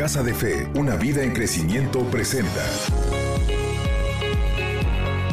Casa 0.00 0.22
de 0.22 0.32
Fe, 0.32 0.66
una 0.76 0.96
vida 0.96 1.22
en 1.22 1.34
crecimiento 1.34 2.10
presenta 2.10 2.64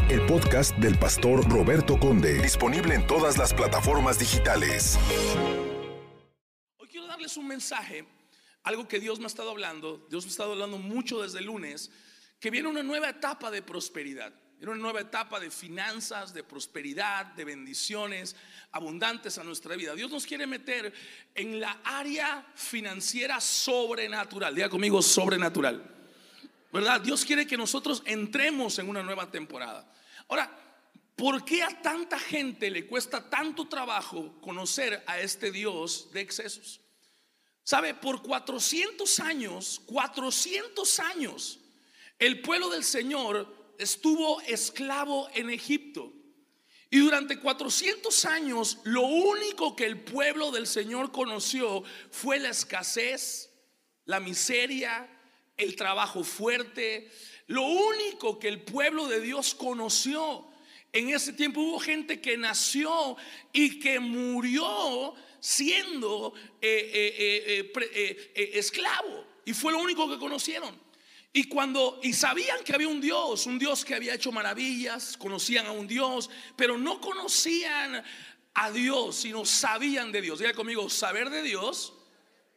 el 0.09 0.25
podcast 0.25 0.75
del 0.75 0.99
pastor 0.99 1.49
Roberto 1.49 1.97
Conde, 1.97 2.41
disponible 2.41 2.93
en 2.93 3.07
todas 3.07 3.37
las 3.37 3.53
plataformas 3.53 4.19
digitales. 4.19 4.99
Hoy 6.79 6.89
quiero 6.89 7.07
darles 7.07 7.37
un 7.37 7.47
mensaje, 7.47 8.05
algo 8.63 8.89
que 8.89 8.99
Dios 8.99 9.19
me 9.19 9.23
ha 9.23 9.27
estado 9.27 9.51
hablando, 9.51 10.05
Dios 10.09 10.25
me 10.25 10.31
ha 10.31 10.31
estado 10.31 10.51
hablando 10.51 10.77
mucho 10.77 11.21
desde 11.21 11.39
el 11.39 11.45
lunes, 11.45 11.89
que 12.37 12.51
viene 12.51 12.67
una 12.67 12.83
nueva 12.83 13.07
etapa 13.07 13.49
de 13.49 13.61
prosperidad. 13.61 14.33
Viene 14.57 14.71
una 14.71 14.81
nueva 14.81 15.01
etapa 15.01 15.39
de 15.39 15.51
finanzas, 15.51 16.33
de 16.33 16.43
prosperidad, 16.43 17.27
de 17.27 17.45
bendiciones 17.45 18.35
abundantes 18.71 19.37
a 19.37 19.43
nuestra 19.43 19.75
vida. 19.75 19.93
Dios 19.93 20.09
nos 20.09 20.25
quiere 20.25 20.47
meter 20.47 20.91
en 21.35 21.59
la 21.59 21.79
área 21.83 22.43
financiera 22.55 23.39
sobrenatural. 23.39 24.55
Diga 24.55 24.67
conmigo, 24.67 24.99
sobrenatural. 25.03 25.83
¿Verdad? 26.73 27.01
Dios 27.01 27.23
quiere 27.23 27.45
que 27.45 27.55
nosotros 27.55 28.01
entremos 28.05 28.79
en 28.79 28.89
una 28.89 29.03
nueva 29.03 29.29
temporada. 29.29 29.91
Ahora, 30.27 30.51
¿por 31.15 31.45
qué 31.45 31.61
a 31.61 31.81
tanta 31.81 32.17
gente 32.17 32.71
le 32.71 32.87
cuesta 32.87 33.29
tanto 33.29 33.67
trabajo 33.67 34.41
conocer 34.41 35.03
a 35.05 35.19
este 35.19 35.51
Dios 35.51 36.09
de 36.13 36.21
excesos? 36.21 36.81
¿Sabe? 37.63 37.93
Por 37.93 38.23
400 38.23 39.19
años, 39.19 39.81
400 39.85 40.99
años, 40.99 41.59
el 42.17 42.41
pueblo 42.41 42.69
del 42.69 42.83
Señor 42.83 43.56
estuvo 43.77 44.41
esclavo 44.41 45.29
en 45.33 45.49
Egipto. 45.49 46.13
Y 46.89 46.99
durante 46.99 47.39
400 47.39 48.25
años 48.25 48.79
lo 48.83 49.01
único 49.01 49.75
que 49.75 49.85
el 49.85 49.99
pueblo 49.99 50.51
del 50.51 50.67
Señor 50.67 51.11
conoció 51.11 51.83
fue 52.11 52.39
la 52.39 52.49
escasez, 52.49 53.51
la 54.05 54.19
miseria, 54.19 55.09
el 55.57 55.75
trabajo 55.75 56.23
fuerte. 56.23 57.11
Lo 57.47 57.63
único 57.63 58.39
que 58.39 58.47
el 58.47 58.61
pueblo 58.61 59.07
de 59.07 59.19
Dios 59.19 59.53
conoció. 59.53 60.47
En 60.93 61.09
ese 61.09 61.33
tiempo 61.33 61.61
hubo 61.61 61.79
gente 61.79 62.21
que 62.21 62.37
nació 62.37 63.17
y 63.51 63.79
que 63.79 63.99
murió 63.99 65.13
siendo 65.39 66.33
eh, 66.61 66.89
eh, 66.93 67.71
eh, 68.35 68.51
esclavo. 68.53 69.25
Y 69.45 69.53
fue 69.53 69.73
lo 69.73 69.79
único 69.79 70.09
que 70.09 70.17
conocieron. 70.17 70.86
Y 71.37 71.43
cuando 71.43 71.99
y 72.01 72.13
sabían 72.13 72.63
que 72.63 72.73
había 72.73 72.87
un 72.87 72.99
Dios, 72.99 73.45
un 73.45 73.59
Dios 73.59 73.85
que 73.85 73.93
había 73.93 74.15
hecho 74.15 74.31
maravillas, 74.31 75.15
conocían 75.15 75.67
a 75.67 75.71
un 75.71 75.85
Dios, 75.85 76.31
pero 76.55 76.79
no 76.79 76.99
conocían 76.99 78.03
a 78.55 78.71
Dios, 78.71 79.17
sino 79.17 79.45
sabían 79.45 80.11
de 80.11 80.23
Dios. 80.23 80.39
Diga 80.39 80.53
conmigo, 80.53 80.89
saber 80.89 81.29
de 81.29 81.43
Dios, 81.43 81.93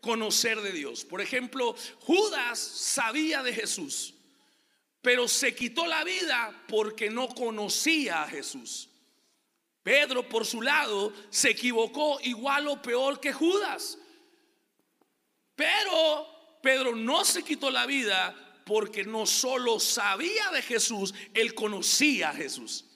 conocer 0.00 0.62
de 0.62 0.72
Dios. 0.72 1.04
Por 1.04 1.20
ejemplo, 1.20 1.76
Judas 1.98 2.58
sabía 2.58 3.42
de 3.42 3.52
Jesús, 3.52 4.14
pero 5.02 5.28
se 5.28 5.54
quitó 5.54 5.84
la 5.84 6.02
vida 6.02 6.64
porque 6.66 7.10
no 7.10 7.28
conocía 7.28 8.22
a 8.22 8.28
Jesús. 8.28 8.88
Pedro, 9.82 10.26
por 10.26 10.46
su 10.46 10.62
lado, 10.62 11.12
se 11.28 11.50
equivocó 11.50 12.18
igual 12.22 12.66
o 12.66 12.80
peor 12.80 13.20
que 13.20 13.34
Judas. 13.34 13.98
Pero 15.54 16.58
Pedro 16.62 16.96
no 16.96 17.26
se 17.26 17.42
quitó 17.42 17.70
la 17.70 17.84
vida 17.84 18.46
porque 18.64 19.04
no 19.04 19.26
solo 19.26 19.80
sabía 19.80 20.50
de 20.52 20.62
Jesús, 20.62 21.14
él 21.34 21.54
conocía 21.54 22.30
a 22.30 22.34
Jesús. 22.34 22.86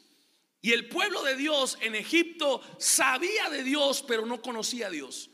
Y 0.61 0.73
el 0.73 0.89
pueblo 0.89 1.23
de 1.23 1.37
Dios 1.37 1.77
en 1.83 1.95
Egipto 1.95 2.63
sabía 2.79 3.51
de 3.51 3.63
Dios, 3.63 4.05
pero 4.07 4.25
no 4.25 4.41
conocía 4.41 4.87
a 4.87 4.91
Dios. 4.91 5.31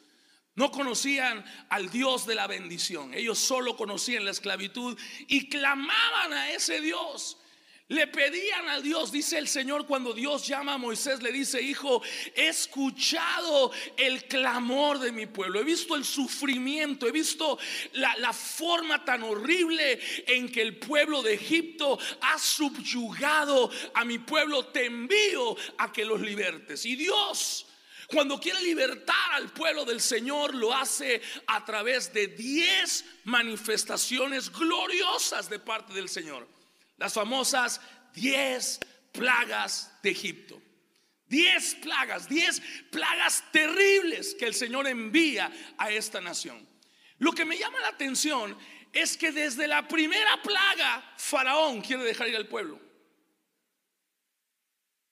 No 0.57 0.71
conocían 0.73 1.45
al 1.69 1.91
Dios 1.91 2.27
de 2.27 2.35
la 2.35 2.47
bendición. 2.47 3.15
Ellos 3.15 3.39
solo 3.39 3.77
conocían 3.77 4.25
la 4.25 4.33
esclavitud 4.33 4.99
y 5.29 5.49
clamaban 5.49 6.33
a 6.33 6.51
ese 6.51 6.81
Dios. 6.81 7.39
Le 7.91 8.07
pedían 8.07 8.69
a 8.69 8.81
Dios, 8.81 9.11
dice 9.11 9.37
el 9.37 9.49
Señor, 9.49 9.85
cuando 9.85 10.13
Dios 10.13 10.47
llama 10.47 10.75
a 10.75 10.79
Moisés, 10.79 11.21
le 11.23 11.33
dice, 11.33 11.61
hijo, 11.61 12.01
he 12.37 12.47
escuchado 12.47 13.73
el 13.97 14.27
clamor 14.27 15.01
de 15.01 15.11
mi 15.11 15.27
pueblo, 15.27 15.59
he 15.59 15.65
visto 15.65 15.97
el 15.97 16.05
sufrimiento, 16.05 17.09
he 17.09 17.11
visto 17.11 17.59
la, 17.95 18.17
la 18.19 18.33
forma 18.33 19.05
tan 19.05 19.25
horrible 19.25 19.99
en 20.29 20.49
que 20.53 20.63
el 20.63 20.77
pueblo 20.77 21.21
de 21.21 21.35
Egipto 21.35 21.99
ha 22.21 22.39
subyugado 22.39 23.69
a 23.95 24.05
mi 24.05 24.21
pueblo, 24.21 24.67
te 24.67 24.87
envío 24.87 25.57
a 25.79 25.93
que 25.93 26.05
los 26.05 26.21
libertes. 26.21 26.87
Y 26.87 26.95
Dios... 26.95 27.67
Cuando 28.07 28.41
quiere 28.41 28.61
libertar 28.63 29.35
al 29.35 29.53
pueblo 29.53 29.85
del 29.85 30.01
Señor, 30.01 30.53
lo 30.53 30.75
hace 30.75 31.23
a 31.47 31.65
través 31.65 32.13
de 32.13 32.27
diez 32.27 33.05
manifestaciones 33.23 34.51
gloriosas 34.51 35.49
de 35.49 35.61
parte 35.61 35.93
del 35.93 36.09
Señor. 36.09 36.45
Las 37.01 37.15
famosas 37.15 37.81
10 38.13 38.79
plagas 39.11 39.91
de 40.03 40.11
Egipto. 40.11 40.61
10 41.29 41.77
plagas, 41.77 42.29
10 42.29 42.61
plagas 42.91 43.43
terribles 43.51 44.35
que 44.35 44.45
el 44.45 44.55
Señor 44.55 44.87
envía 44.87 45.51
a 45.79 45.91
esta 45.91 46.21
nación. 46.21 46.69
Lo 47.19 47.33
que 47.33 47.47
me 47.47 47.57
llama 47.57 47.81
la 47.81 47.89
atención 47.89 48.57
es 48.93 49.17
que 49.17 49.33
desde 49.33 49.67
la 49.67 49.89
primera 49.89 50.43
plaga, 50.43 51.15
Faraón 51.17 51.81
quiere 51.81 52.05
dejar 52.05 52.29
ir 52.29 52.37
al 52.37 52.49
pueblo. 52.49 52.79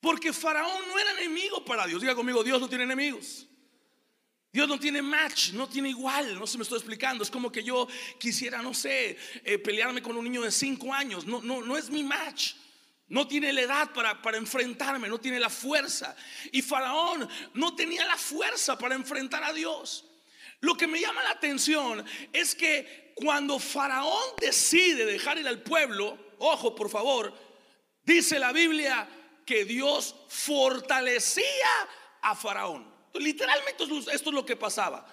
Porque 0.00 0.34
Faraón 0.34 0.88
no 0.88 0.98
era 0.98 1.12
enemigo 1.12 1.64
para 1.64 1.86
Dios. 1.86 2.02
Diga 2.02 2.14
conmigo, 2.14 2.44
Dios 2.44 2.60
no 2.60 2.68
tiene 2.68 2.84
enemigos. 2.84 3.46
Dios 4.50 4.66
no 4.66 4.78
tiene 4.78 5.02
match, 5.02 5.50
no 5.52 5.68
tiene 5.68 5.90
igual, 5.90 6.38
no 6.38 6.46
se 6.46 6.56
me 6.56 6.62
estoy 6.62 6.78
explicando. 6.78 7.22
Es 7.22 7.30
como 7.30 7.52
que 7.52 7.62
yo 7.62 7.86
quisiera, 8.18 8.62
no 8.62 8.72
sé, 8.72 9.18
eh, 9.44 9.58
pelearme 9.58 10.00
con 10.00 10.16
un 10.16 10.24
niño 10.24 10.42
de 10.42 10.50
5 10.50 10.92
años. 10.94 11.26
No, 11.26 11.42
no, 11.42 11.62
no 11.62 11.76
es 11.76 11.90
mi 11.90 12.02
match. 12.02 12.54
No 13.08 13.26
tiene 13.26 13.52
la 13.52 13.62
edad 13.62 13.92
para, 13.92 14.20
para 14.20 14.36
enfrentarme, 14.36 15.08
no 15.08 15.18
tiene 15.18 15.38
la 15.40 15.50
fuerza. 15.50 16.14
Y 16.52 16.62
Faraón 16.62 17.28
no 17.54 17.74
tenía 17.74 18.06
la 18.06 18.16
fuerza 18.16 18.78
para 18.78 18.94
enfrentar 18.94 19.42
a 19.44 19.52
Dios. 19.52 20.04
Lo 20.60 20.76
que 20.76 20.86
me 20.86 21.00
llama 21.00 21.22
la 21.22 21.30
atención 21.30 22.04
es 22.32 22.54
que 22.54 23.12
cuando 23.14 23.58
Faraón 23.58 24.34
decide 24.40 25.06
dejar 25.06 25.38
ir 25.38 25.48
al 25.48 25.62
pueblo, 25.62 26.18
ojo 26.38 26.74
por 26.74 26.90
favor, 26.90 27.32
dice 28.04 28.38
la 28.38 28.52
Biblia 28.52 29.08
que 29.46 29.64
Dios 29.64 30.14
fortalecía 30.28 31.44
a 32.20 32.34
Faraón. 32.34 32.97
Literalmente 33.14 33.84
esto 33.84 34.30
es 34.30 34.34
lo 34.34 34.44
que 34.44 34.56
pasaba. 34.56 35.06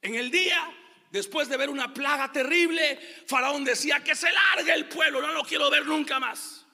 En 0.00 0.14
el 0.14 0.30
día, 0.30 0.72
después 1.10 1.48
de 1.48 1.56
ver 1.56 1.70
una 1.70 1.92
plaga 1.92 2.32
terrible, 2.32 2.98
Faraón 3.26 3.64
decía 3.64 4.02
que 4.02 4.14
se 4.14 4.30
largue 4.32 4.72
el 4.74 4.88
pueblo, 4.88 5.20
no 5.20 5.32
lo 5.32 5.44
quiero 5.44 5.70
ver 5.70 5.86
nunca 5.86 6.18
más. 6.18 6.66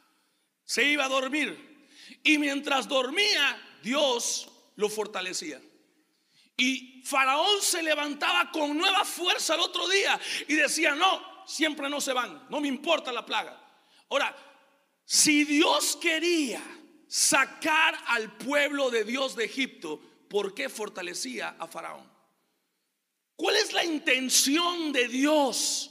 Se 0.64 0.84
iba 0.84 1.04
a 1.04 1.08
dormir. 1.08 1.88
Y 2.22 2.38
mientras 2.38 2.88
dormía, 2.88 3.60
Dios 3.82 4.50
lo 4.76 4.88
fortalecía. 4.88 5.60
Y 6.56 7.02
Faraón 7.04 7.60
se 7.62 7.82
levantaba 7.82 8.50
con 8.50 8.76
nueva 8.76 9.04
fuerza 9.04 9.54
el 9.54 9.60
otro 9.60 9.88
día 9.88 10.18
y 10.48 10.54
decía, 10.54 10.94
no, 10.94 11.44
siempre 11.46 11.88
no 11.88 12.00
se 12.00 12.12
van, 12.12 12.46
no 12.50 12.60
me 12.60 12.68
importa 12.68 13.12
la 13.12 13.24
plaga. 13.24 13.58
Ahora, 14.10 14.36
si 15.04 15.44
Dios 15.44 15.96
quería 15.96 16.62
sacar 17.06 17.96
al 18.06 18.36
pueblo 18.36 18.90
de 18.90 19.04
Dios 19.04 19.36
de 19.36 19.44
Egipto, 19.44 20.00
por 20.28 20.54
qué 20.54 20.68
fortalecía 20.68 21.56
a 21.58 21.66
Faraón. 21.66 22.08
¿Cuál 23.36 23.56
es 23.56 23.72
la 23.72 23.84
intención 23.84 24.92
de 24.92 25.08
Dios 25.08 25.90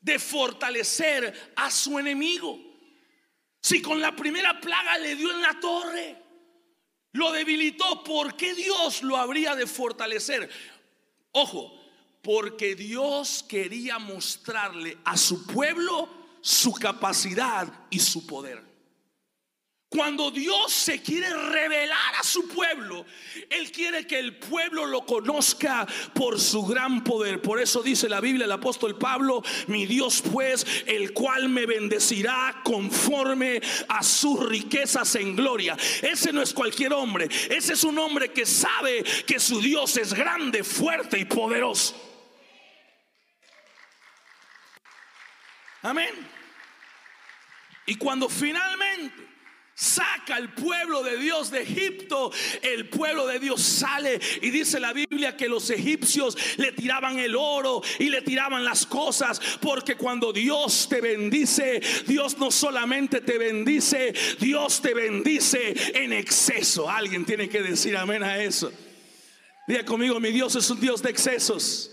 de 0.00 0.18
fortalecer 0.18 1.52
a 1.56 1.70
su 1.70 1.98
enemigo? 1.98 2.58
Si 3.60 3.82
con 3.82 4.00
la 4.00 4.14
primera 4.14 4.60
plaga 4.60 4.98
le 4.98 5.16
dio 5.16 5.30
en 5.30 5.42
la 5.42 5.58
torre, 5.58 6.22
lo 7.12 7.32
debilitó, 7.32 8.04
¿por 8.04 8.36
qué 8.36 8.54
Dios 8.54 9.02
lo 9.02 9.16
habría 9.16 9.54
de 9.54 9.66
fortalecer? 9.66 10.50
Ojo, 11.32 11.80
porque 12.22 12.74
Dios 12.74 13.44
quería 13.48 13.98
mostrarle 13.98 14.98
a 15.04 15.16
su 15.16 15.46
pueblo 15.46 16.08
su 16.40 16.72
capacidad 16.74 17.86
y 17.90 18.00
su 18.00 18.26
poder. 18.26 18.73
Cuando 19.94 20.32
Dios 20.32 20.72
se 20.72 21.00
quiere 21.00 21.32
revelar 21.32 22.16
a 22.18 22.24
su 22.24 22.48
pueblo, 22.48 23.06
Él 23.48 23.70
quiere 23.70 24.08
que 24.08 24.18
el 24.18 24.36
pueblo 24.38 24.86
lo 24.86 25.06
conozca 25.06 25.86
por 26.12 26.40
su 26.40 26.66
gran 26.66 27.04
poder. 27.04 27.40
Por 27.40 27.60
eso 27.60 27.80
dice 27.80 28.08
la 28.08 28.20
Biblia 28.20 28.46
el 28.46 28.50
apóstol 28.50 28.98
Pablo, 28.98 29.44
mi 29.68 29.86
Dios 29.86 30.20
pues, 30.32 30.66
el 30.86 31.12
cual 31.12 31.48
me 31.48 31.64
bendecirá 31.64 32.60
conforme 32.64 33.62
a 33.86 34.02
sus 34.02 34.44
riquezas 34.44 35.14
en 35.14 35.36
gloria. 35.36 35.76
Ese 36.02 36.32
no 36.32 36.42
es 36.42 36.52
cualquier 36.52 36.92
hombre, 36.92 37.28
ese 37.48 37.74
es 37.74 37.84
un 37.84 37.96
hombre 37.96 38.32
que 38.32 38.46
sabe 38.46 39.04
que 39.24 39.38
su 39.38 39.60
Dios 39.60 39.96
es 39.96 40.12
grande, 40.12 40.64
fuerte 40.64 41.20
y 41.20 41.24
poderoso. 41.24 41.94
Amén. 45.82 46.10
Y 47.86 47.94
cuando 47.94 48.28
finalmente 48.28 49.33
saca 49.74 50.36
al 50.36 50.54
pueblo 50.54 51.02
de 51.02 51.16
Dios 51.18 51.50
de 51.50 51.62
Egipto, 51.62 52.32
el 52.62 52.88
pueblo 52.88 53.26
de 53.26 53.40
Dios 53.40 53.60
sale 53.60 54.20
y 54.40 54.50
dice 54.50 54.78
la 54.78 54.92
Biblia 54.92 55.36
que 55.36 55.48
los 55.48 55.68
egipcios 55.70 56.36
le 56.56 56.72
tiraban 56.72 57.18
el 57.18 57.34
oro 57.34 57.82
y 57.98 58.08
le 58.08 58.22
tiraban 58.22 58.64
las 58.64 58.86
cosas, 58.86 59.40
porque 59.60 59.96
cuando 59.96 60.32
Dios 60.32 60.88
te 60.88 61.00
bendice, 61.00 61.80
Dios 62.06 62.38
no 62.38 62.50
solamente 62.50 63.20
te 63.20 63.36
bendice, 63.38 64.14
Dios 64.38 64.80
te 64.80 64.94
bendice 64.94 65.74
en 65.94 66.12
exceso. 66.12 66.88
Alguien 66.88 67.24
tiene 67.24 67.48
que 67.48 67.62
decir 67.62 67.96
amén 67.96 68.22
a 68.22 68.38
eso. 68.38 68.72
Diga 69.66 69.84
conmigo, 69.84 70.20
mi 70.20 70.30
Dios 70.30 70.54
es 70.56 70.68
un 70.70 70.80
Dios 70.80 71.02
de 71.02 71.10
excesos. 71.10 71.90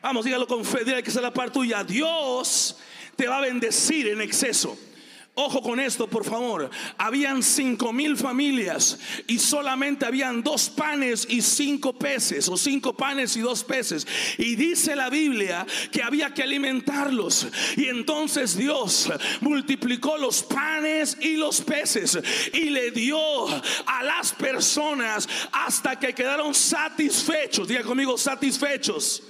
Vamos, 0.00 0.24
dígalo 0.24 0.46
con 0.46 0.64
fe, 0.64 0.84
que 0.84 1.10
es 1.10 1.14
la 1.16 1.32
parte 1.32 1.52
tuya. 1.54 1.84
Dios 1.84 2.76
te 3.16 3.28
va 3.28 3.38
a 3.38 3.40
bendecir 3.42 4.08
en 4.08 4.20
exceso. 4.20 4.78
Ojo 5.40 5.62
con 5.62 5.78
esto, 5.78 6.08
por 6.08 6.24
favor. 6.24 6.68
Habían 6.96 7.44
cinco 7.44 7.92
mil 7.92 8.16
familias 8.16 8.98
y 9.28 9.38
solamente 9.38 10.04
habían 10.04 10.42
dos 10.42 10.68
panes 10.68 11.28
y 11.30 11.42
cinco 11.42 11.96
peces, 11.96 12.48
o 12.48 12.56
cinco 12.56 12.96
panes 12.96 13.36
y 13.36 13.40
dos 13.40 13.62
peces. 13.62 14.04
Y 14.36 14.56
dice 14.56 14.96
la 14.96 15.08
Biblia 15.10 15.64
que 15.92 16.02
había 16.02 16.34
que 16.34 16.42
alimentarlos. 16.42 17.46
Y 17.76 17.86
entonces 17.86 18.56
Dios 18.56 19.12
multiplicó 19.40 20.18
los 20.18 20.42
panes 20.42 21.16
y 21.20 21.36
los 21.36 21.60
peces 21.60 22.18
y 22.52 22.70
le 22.70 22.90
dio 22.90 23.46
a 23.46 24.02
las 24.02 24.32
personas 24.32 25.28
hasta 25.52 26.00
que 26.00 26.14
quedaron 26.14 26.52
satisfechos. 26.52 27.68
Diga 27.68 27.84
conmigo, 27.84 28.18
satisfechos. 28.18 29.22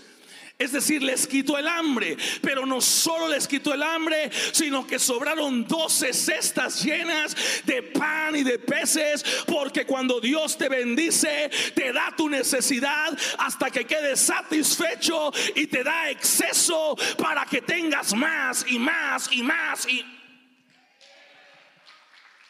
Es 0.59 0.73
decir, 0.73 1.01
les 1.05 1.29
quitó 1.29 1.57
el 1.57 1.69
hambre. 1.69 2.17
Pero 2.43 2.67
no 2.67 2.81
solo 2.81 3.29
les 3.29 3.47
quitó 3.47 3.73
el 3.73 3.83
hambre, 3.83 4.29
sino 4.53 4.85
que 4.85 4.99
sobraron 4.99 5.65
12 5.65 6.13
cestas 6.13 6.83
llenas 6.83 7.37
de 7.65 7.83
pan 7.83 8.35
y 8.35 8.43
de 8.43 8.59
peces. 8.59 9.25
Porque 9.47 9.87
cuando 9.87 10.21
Dios 10.21 10.59
te 10.59 10.69
bendice, 10.69 11.49
te 11.75 11.93
da 11.93 12.13
tu 12.17 12.29
necesidad 12.29 13.17
hasta 13.39 13.71
que 13.71 13.87
quedes 13.87 14.19
satisfecho 14.19 15.33
y 15.55 15.69
te 15.69 15.85
da 15.85 16.11
exceso 16.11 16.97
para 17.19 17.47
que 17.47 17.63
tengas 17.63 18.13
más 18.15 18.65
y 18.69 18.81
más 18.81 19.31
y 19.31 19.43
más. 19.45 19.89
Y... 19.89 20.05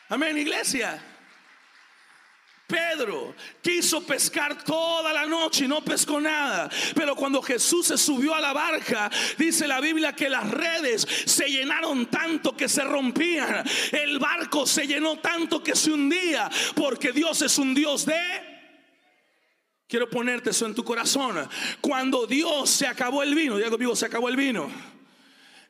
Amén, 0.08 0.38
iglesia. 0.38 1.17
Pedro 2.68 3.34
quiso 3.62 4.04
pescar 4.04 4.62
toda 4.62 5.10
la 5.10 5.24
noche 5.24 5.64
y 5.64 5.68
no 5.68 5.82
pescó 5.82 6.20
nada. 6.20 6.68
Pero 6.94 7.16
cuando 7.16 7.40
Jesús 7.40 7.86
se 7.86 7.96
subió 7.96 8.34
a 8.34 8.40
la 8.40 8.52
barca, 8.52 9.10
dice 9.38 9.66
la 9.66 9.80
Biblia 9.80 10.14
que 10.14 10.28
las 10.28 10.50
redes 10.50 11.08
se 11.24 11.48
llenaron 11.48 12.06
tanto 12.06 12.54
que 12.54 12.68
se 12.68 12.84
rompían. 12.84 13.64
El 13.90 14.18
barco 14.18 14.66
se 14.66 14.86
llenó 14.86 15.18
tanto 15.18 15.62
que 15.62 15.74
se 15.74 15.90
hundía. 15.90 16.50
Porque 16.74 17.10
Dios 17.12 17.40
es 17.40 17.56
un 17.56 17.72
Dios 17.74 18.04
de... 18.04 18.20
Quiero 19.86 20.10
ponerte 20.10 20.50
eso 20.50 20.66
en 20.66 20.74
tu 20.74 20.84
corazón. 20.84 21.48
Cuando 21.80 22.26
Dios 22.26 22.68
se 22.68 22.86
acabó 22.86 23.22
el 23.22 23.34
vino, 23.34 23.56
diga 23.56 23.70
conmigo, 23.70 23.96
se 23.96 24.04
acabó 24.04 24.28
el 24.28 24.36
vino 24.36 24.97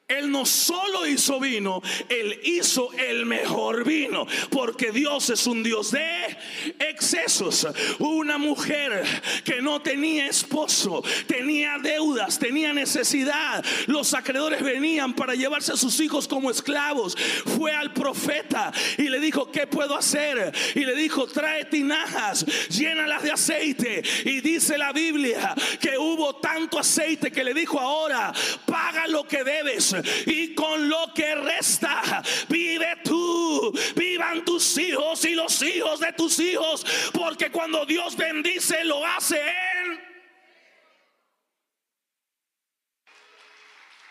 él 0.08 0.31
no 0.31 0.46
solo 0.46 1.06
hizo 1.06 1.38
vino, 1.38 1.82
Él 2.08 2.40
hizo 2.43 2.90
el 2.94 3.26
mejor 3.26 3.84
vino, 3.84 4.26
porque 4.49 4.90
Dios 4.90 5.28
es 5.28 5.46
un 5.46 5.62
Dios 5.62 5.90
de 5.90 6.38
excesos. 6.78 7.69
Una 7.99 8.38
mujer 8.38 9.05
que 9.44 9.60
no 9.60 9.82
tenía 9.82 10.26
esposo, 10.26 11.05
tenía 11.26 11.76
deudas, 11.82 12.38
tenía 12.38 12.72
necesidad. 12.72 13.62
Los 13.87 14.14
acreedores 14.14 14.62
venían 14.62 15.12
para 15.12 15.34
llevarse 15.34 15.72
a 15.72 15.76
sus 15.76 16.00
hijos 16.00 16.26
como 16.26 16.50
esclavos. 16.50 17.14
Fue 17.58 17.75
al 17.75 17.93
profeta 17.93 18.72
y 18.96 19.10
le 19.10 19.20
dijo, 19.20 19.50
¿qué 19.52 19.66
puedo 19.66 19.94
hacer? 19.94 20.55
Y 20.75 20.87
le 20.87 20.94
dijo, 20.94 21.26
trae 21.26 21.66
tinajas, 21.66 22.46
llénalas 22.70 23.25
de 23.25 23.32
aceite. 23.32 24.02
Y 24.25 24.40
dice 24.40 24.78
la 24.78 24.93
Biblia 24.94 25.55
que 25.78 25.99
hubo 25.99 26.37
tanto 26.37 26.78
aceite 26.78 27.31
que 27.31 27.44
le 27.44 27.52
dijo 27.52 27.78
ahora, 27.78 28.32
paga 28.64 29.06
lo 29.06 29.28
que 29.28 29.44
debes 29.44 29.97
y 30.26 30.54
con 30.54 30.88
lo 30.88 31.12
que 31.14 31.34
resta 31.34 32.22
vive 32.48 32.98
tú, 33.04 33.72
vivan 33.96 34.44
tus 34.44 34.78
hijos 34.78 35.24
y 35.24 35.34
los 35.34 35.62
hijos 35.62 36.00
de 36.00 36.12
tus 36.12 36.38
hijos, 36.40 36.84
porque 37.12 37.50
cuando 37.50 37.84
Dios 37.86 38.16
bendice 38.16 38.84
lo 38.84 39.04
hace 39.04 39.40
en... 39.40 40.08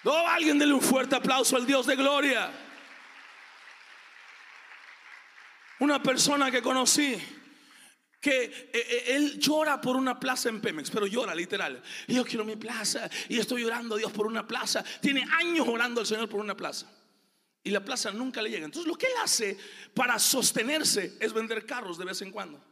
No, 0.04 0.16
alguien 0.28 0.58
dele 0.58 0.74
un 0.74 0.82
fuerte 0.82 1.16
aplauso 1.16 1.58
al 1.58 1.66
Dios 1.66 1.86
de 1.86 1.96
gloria. 1.96 2.50
Una 5.80 6.02
persona 6.02 6.50
que 6.50 6.62
conocí 6.62 7.22
que 8.20 8.44
eh, 8.44 8.72
eh, 8.74 9.04
él 9.16 9.40
llora 9.40 9.80
por 9.80 9.96
una 9.96 10.20
plaza 10.20 10.50
en 10.50 10.62
Pemex, 10.62 10.90
pero 10.90 11.06
llora 11.06 11.36
literal. 11.36 11.82
yo 12.08 12.26
quiero 12.26 12.44
mi 12.44 12.56
plaza 12.56 13.10
y 13.30 13.38
estoy 13.38 13.62
llorando 13.62 13.96
a 13.96 13.98
Dios 13.98 14.12
por 14.12 14.28
una 14.28 14.48
plaza. 14.48 14.84
Tiene 15.02 15.26
años 15.40 15.68
orando 15.68 16.02
al 16.02 16.08
Señor 16.08 16.28
por 16.28 16.40
una 16.40 16.56
plaza. 16.56 16.92
Y 17.64 17.72
la 17.72 17.84
plaza 17.84 18.12
nunca 18.12 18.42
le 18.42 18.50
llega. 18.50 18.66
Entonces 18.66 18.88
lo 18.88 18.98
que 18.98 19.08
él 19.08 19.14
hace 19.22 19.58
para 19.94 20.18
sostenerse 20.20 21.18
es 21.20 21.34
vender 21.34 21.66
carros 21.66 21.98
de 21.98 22.06
vez 22.06 22.22
en 22.22 22.32
cuando. 22.32 22.64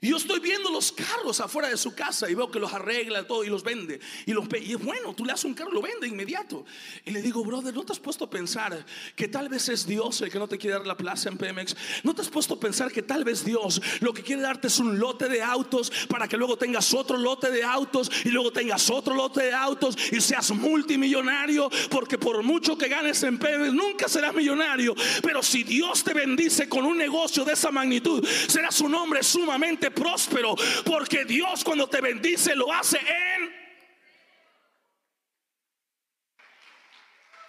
Y 0.00 0.10
yo 0.10 0.16
estoy 0.16 0.38
viendo 0.38 0.70
los 0.70 0.92
carros 0.92 1.40
afuera 1.40 1.68
de 1.68 1.76
su 1.76 1.94
casa 1.94 2.30
y 2.30 2.34
veo 2.34 2.50
que 2.50 2.60
los 2.60 2.72
arregla 2.72 3.26
todo 3.26 3.42
y 3.42 3.48
los 3.48 3.64
vende. 3.64 3.98
Y, 4.26 4.32
los, 4.32 4.46
y 4.60 4.72
es 4.72 4.82
bueno, 4.82 5.12
tú 5.14 5.24
le 5.24 5.32
haces 5.32 5.46
un 5.46 5.54
carro, 5.54 5.72
lo 5.72 5.82
vende 5.82 6.06
inmediato. 6.06 6.64
Y 7.04 7.10
le 7.10 7.20
digo, 7.20 7.44
brother, 7.44 7.74
¿no 7.74 7.84
te 7.84 7.92
has 7.92 7.98
puesto 7.98 8.26
a 8.26 8.30
pensar 8.30 8.84
que 9.16 9.26
tal 9.26 9.48
vez 9.48 9.68
es 9.68 9.86
Dios 9.86 10.20
el 10.20 10.30
que 10.30 10.38
no 10.38 10.46
te 10.46 10.56
quiere 10.56 10.76
dar 10.76 10.86
la 10.86 10.96
plaza 10.96 11.28
en 11.28 11.36
Pemex? 11.36 11.76
¿No 12.04 12.14
te 12.14 12.22
has 12.22 12.28
puesto 12.28 12.54
a 12.54 12.60
pensar 12.60 12.92
que 12.92 13.02
tal 13.02 13.24
vez 13.24 13.44
Dios 13.44 13.82
lo 14.00 14.14
que 14.14 14.22
quiere 14.22 14.42
darte 14.42 14.68
es 14.68 14.78
un 14.78 14.98
lote 14.98 15.28
de 15.28 15.42
autos 15.42 15.90
para 16.08 16.28
que 16.28 16.36
luego 16.36 16.56
tengas 16.56 16.94
otro 16.94 17.16
lote 17.16 17.50
de 17.50 17.64
autos 17.64 18.10
y 18.24 18.28
luego 18.28 18.52
tengas 18.52 18.88
otro 18.90 19.14
lote 19.14 19.42
de 19.42 19.52
autos 19.52 19.96
y 20.12 20.20
seas 20.20 20.50
multimillonario? 20.52 21.68
Porque 21.90 22.18
por 22.18 22.42
mucho 22.44 22.78
que 22.78 22.88
ganes 22.88 23.20
en 23.24 23.38
Pemex, 23.38 23.72
nunca 23.72 24.08
serás 24.08 24.32
millonario. 24.32 24.94
Pero 25.22 25.42
si 25.42 25.64
Dios 25.64 26.04
te 26.04 26.14
bendice 26.14 26.68
con 26.68 26.84
un 26.84 26.96
negocio 26.96 27.44
de 27.44 27.54
esa 27.54 27.72
magnitud, 27.72 28.24
serás 28.46 28.80
un 28.80 28.94
hombre 28.94 29.24
sumamente 29.24 29.87
próspero, 29.90 30.54
porque 30.84 31.24
Dios 31.24 31.64
cuando 31.64 31.88
te 31.88 32.00
bendice 32.00 32.54
lo 32.54 32.72
hace 32.72 32.98
en... 32.98 33.58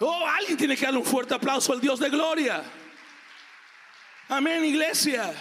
Oh, 0.01 0.25
alguien 0.25 0.57
tiene 0.57 0.77
que 0.77 0.85
darle 0.85 0.99
un 0.99 1.05
fuerte 1.05 1.33
aplauso 1.33 1.73
al 1.73 1.81
Dios 1.81 1.99
de 1.99 2.09
gloria. 2.09 2.63
Amén, 4.29 4.63
iglesia. 4.63 5.33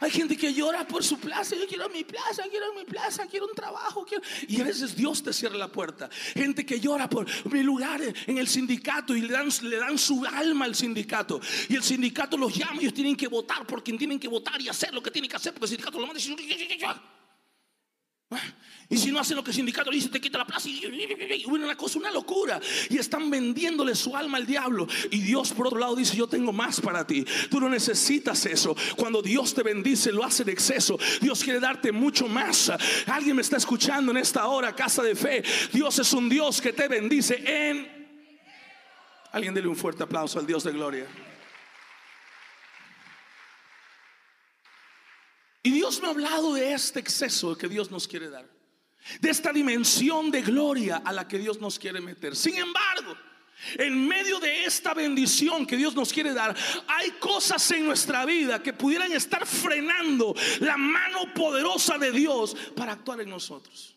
Hay 0.00 0.10
gente 0.10 0.36
que 0.36 0.52
llora 0.54 0.86
por 0.86 1.04
su 1.04 1.18
plaza. 1.18 1.54
Yo 1.54 1.66
quiero 1.66 1.88
mi 1.90 2.04
plaza, 2.04 2.44
quiero 2.50 2.72
mi 2.74 2.84
plaza, 2.84 3.26
quiero 3.26 3.46
un 3.46 3.54
trabajo. 3.54 4.06
Y 4.48 4.60
a 4.60 4.64
veces 4.64 4.96
Dios 4.96 5.22
te 5.22 5.32
cierra 5.32 5.58
la 5.58 5.68
puerta. 5.68 6.08
Gente 6.34 6.64
que 6.64 6.80
llora 6.80 7.08
por 7.08 7.26
mi 7.52 7.62
lugar 7.62 8.00
en 8.02 8.38
el 8.38 8.48
sindicato 8.48 9.14
y 9.14 9.20
le 9.20 9.32
dan, 9.32 9.48
le 9.62 9.76
dan 9.76 9.98
su 9.98 10.24
alma 10.24 10.64
al 10.64 10.74
sindicato. 10.74 11.40
Y 11.68 11.76
el 11.76 11.82
sindicato 11.82 12.38
los 12.38 12.54
llama 12.54 12.76
y 12.76 12.80
ellos 12.80 12.94
tienen 12.94 13.14
que 13.14 13.28
votar 13.28 13.66
por 13.66 13.84
quien 13.84 13.98
tienen 13.98 14.18
que 14.18 14.28
votar 14.28 14.60
y 14.60 14.68
hacer 14.68 14.94
lo 14.94 15.02
que 15.02 15.10
tienen 15.10 15.30
que 15.30 15.36
hacer. 15.36 15.52
Porque 15.52 15.66
el 15.66 15.70
sindicato 15.70 16.00
lo 16.00 16.06
manda 16.06 16.20
y 16.20 17.19
y 18.92 18.98
si 18.98 19.12
no 19.12 19.20
hacen 19.20 19.36
lo 19.36 19.44
que 19.44 19.50
el 19.50 19.56
sindicato 19.56 19.88
dice, 19.88 20.08
te 20.08 20.20
quita 20.20 20.38
la 20.38 20.44
plaza. 20.44 20.68
Y, 20.68 21.44
una 21.46 21.76
cosa, 21.76 22.00
una 22.00 22.10
locura. 22.10 22.60
Y 22.88 22.98
están 22.98 23.30
vendiéndole 23.30 23.94
su 23.94 24.16
alma 24.16 24.36
al 24.36 24.46
diablo. 24.46 24.88
Y 25.12 25.20
Dios, 25.20 25.52
por 25.52 25.68
otro 25.68 25.78
lado, 25.78 25.94
dice: 25.94 26.16
Yo 26.16 26.26
tengo 26.26 26.52
más 26.52 26.80
para 26.80 27.06
ti. 27.06 27.24
Tú 27.48 27.60
no 27.60 27.68
necesitas 27.68 28.44
eso. 28.46 28.76
Cuando 28.96 29.22
Dios 29.22 29.54
te 29.54 29.62
bendice, 29.62 30.10
lo 30.10 30.24
hace 30.24 30.42
de 30.42 30.50
exceso. 30.50 30.98
Dios 31.20 31.44
quiere 31.44 31.60
darte 31.60 31.92
mucho 31.92 32.26
más. 32.26 32.72
Alguien 33.06 33.36
me 33.36 33.42
está 33.42 33.58
escuchando 33.58 34.10
en 34.10 34.18
esta 34.18 34.48
hora, 34.48 34.74
casa 34.74 35.04
de 35.04 35.14
fe. 35.14 35.44
Dios 35.72 35.96
es 36.00 36.12
un 36.12 36.28
Dios 36.28 36.60
que 36.60 36.72
te 36.72 36.88
bendice 36.88 37.44
en. 37.46 38.00
Alguien 39.30 39.54
dele 39.54 39.68
un 39.68 39.76
fuerte 39.76 40.02
aplauso 40.02 40.40
al 40.40 40.46
Dios 40.48 40.64
de 40.64 40.72
gloria. 40.72 41.06
Y 45.62 45.70
Dios 45.72 46.00
me 46.00 46.08
ha 46.08 46.10
hablado 46.10 46.54
de 46.54 46.72
este 46.72 47.00
exceso 47.00 47.56
que 47.56 47.68
Dios 47.68 47.90
nos 47.90 48.08
quiere 48.08 48.30
dar 48.30 48.60
de 49.20 49.30
esta 49.30 49.52
dimensión 49.52 50.30
de 50.30 50.42
gloria 50.42 51.02
a 51.04 51.12
la 51.12 51.26
que 51.26 51.38
Dios 51.38 51.60
nos 51.60 51.78
quiere 51.78 52.00
meter. 52.00 52.36
Sin 52.36 52.56
embargo, 52.56 53.16
en 53.76 54.06
medio 54.06 54.38
de 54.38 54.64
esta 54.64 54.94
bendición 54.94 55.66
que 55.66 55.76
Dios 55.76 55.94
nos 55.94 56.12
quiere 56.12 56.32
dar, 56.32 56.56
hay 56.86 57.10
cosas 57.12 57.70
en 57.72 57.84
nuestra 57.84 58.24
vida 58.24 58.62
que 58.62 58.72
pudieran 58.72 59.12
estar 59.12 59.46
frenando 59.46 60.34
la 60.60 60.76
mano 60.76 61.32
poderosa 61.34 61.98
de 61.98 62.12
Dios 62.12 62.56
para 62.76 62.92
actuar 62.92 63.20
en 63.20 63.30
nosotros. 63.30 63.96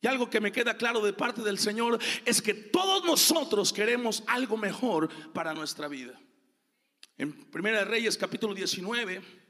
Y 0.00 0.06
algo 0.06 0.30
que 0.30 0.40
me 0.40 0.52
queda 0.52 0.76
claro 0.76 1.00
de 1.00 1.12
parte 1.12 1.42
del 1.42 1.58
Señor 1.58 1.98
es 2.24 2.40
que 2.40 2.54
todos 2.54 3.04
nosotros 3.04 3.72
queremos 3.72 4.22
algo 4.26 4.56
mejor 4.56 5.08
para 5.32 5.54
nuestra 5.54 5.88
vida. 5.88 6.18
En 7.18 7.32
Primera 7.50 7.78
de 7.78 7.86
Reyes 7.86 8.16
capítulo 8.16 8.54
19, 8.54 9.45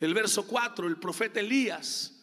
el 0.00 0.14
verso 0.14 0.46
4, 0.46 0.86
el 0.88 0.98
profeta 0.98 1.40
Elías 1.40 2.14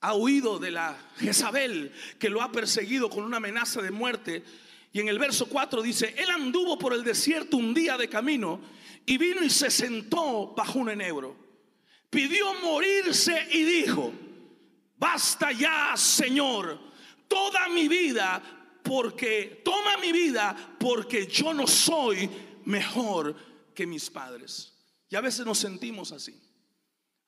ha 0.00 0.14
huido 0.14 0.58
de 0.58 0.70
la 0.70 0.96
Jezabel 1.16 1.92
que 2.18 2.28
lo 2.28 2.42
ha 2.42 2.52
perseguido 2.52 3.08
con 3.08 3.24
una 3.24 3.38
amenaza 3.38 3.80
de 3.80 3.90
muerte. 3.90 4.44
Y 4.92 5.00
en 5.00 5.08
el 5.08 5.18
verso 5.18 5.46
4 5.46 5.82
dice, 5.82 6.14
él 6.18 6.30
anduvo 6.30 6.78
por 6.78 6.92
el 6.92 7.02
desierto 7.02 7.56
un 7.56 7.72
día 7.72 7.96
de 7.96 8.08
camino 8.08 8.60
y 9.06 9.16
vino 9.16 9.42
y 9.42 9.50
se 9.50 9.70
sentó 9.70 10.54
bajo 10.54 10.78
un 10.78 10.90
enebro. 10.90 11.36
Pidió 12.10 12.52
morirse 12.62 13.48
y 13.50 13.62
dijo, 13.62 14.12
basta 14.96 15.52
ya, 15.52 15.96
Señor, 15.96 16.78
toda 17.26 17.68
mi 17.70 17.88
vida, 17.88 18.42
porque 18.82 19.62
toma 19.64 19.96
mi 19.96 20.12
vida, 20.12 20.76
porque 20.78 21.26
yo 21.26 21.54
no 21.54 21.66
soy 21.66 22.28
mejor 22.66 23.34
que 23.74 23.86
mis 23.86 24.10
padres. 24.10 24.74
Y 25.08 25.16
a 25.16 25.22
veces 25.22 25.46
nos 25.46 25.58
sentimos 25.58 26.12
así. 26.12 26.38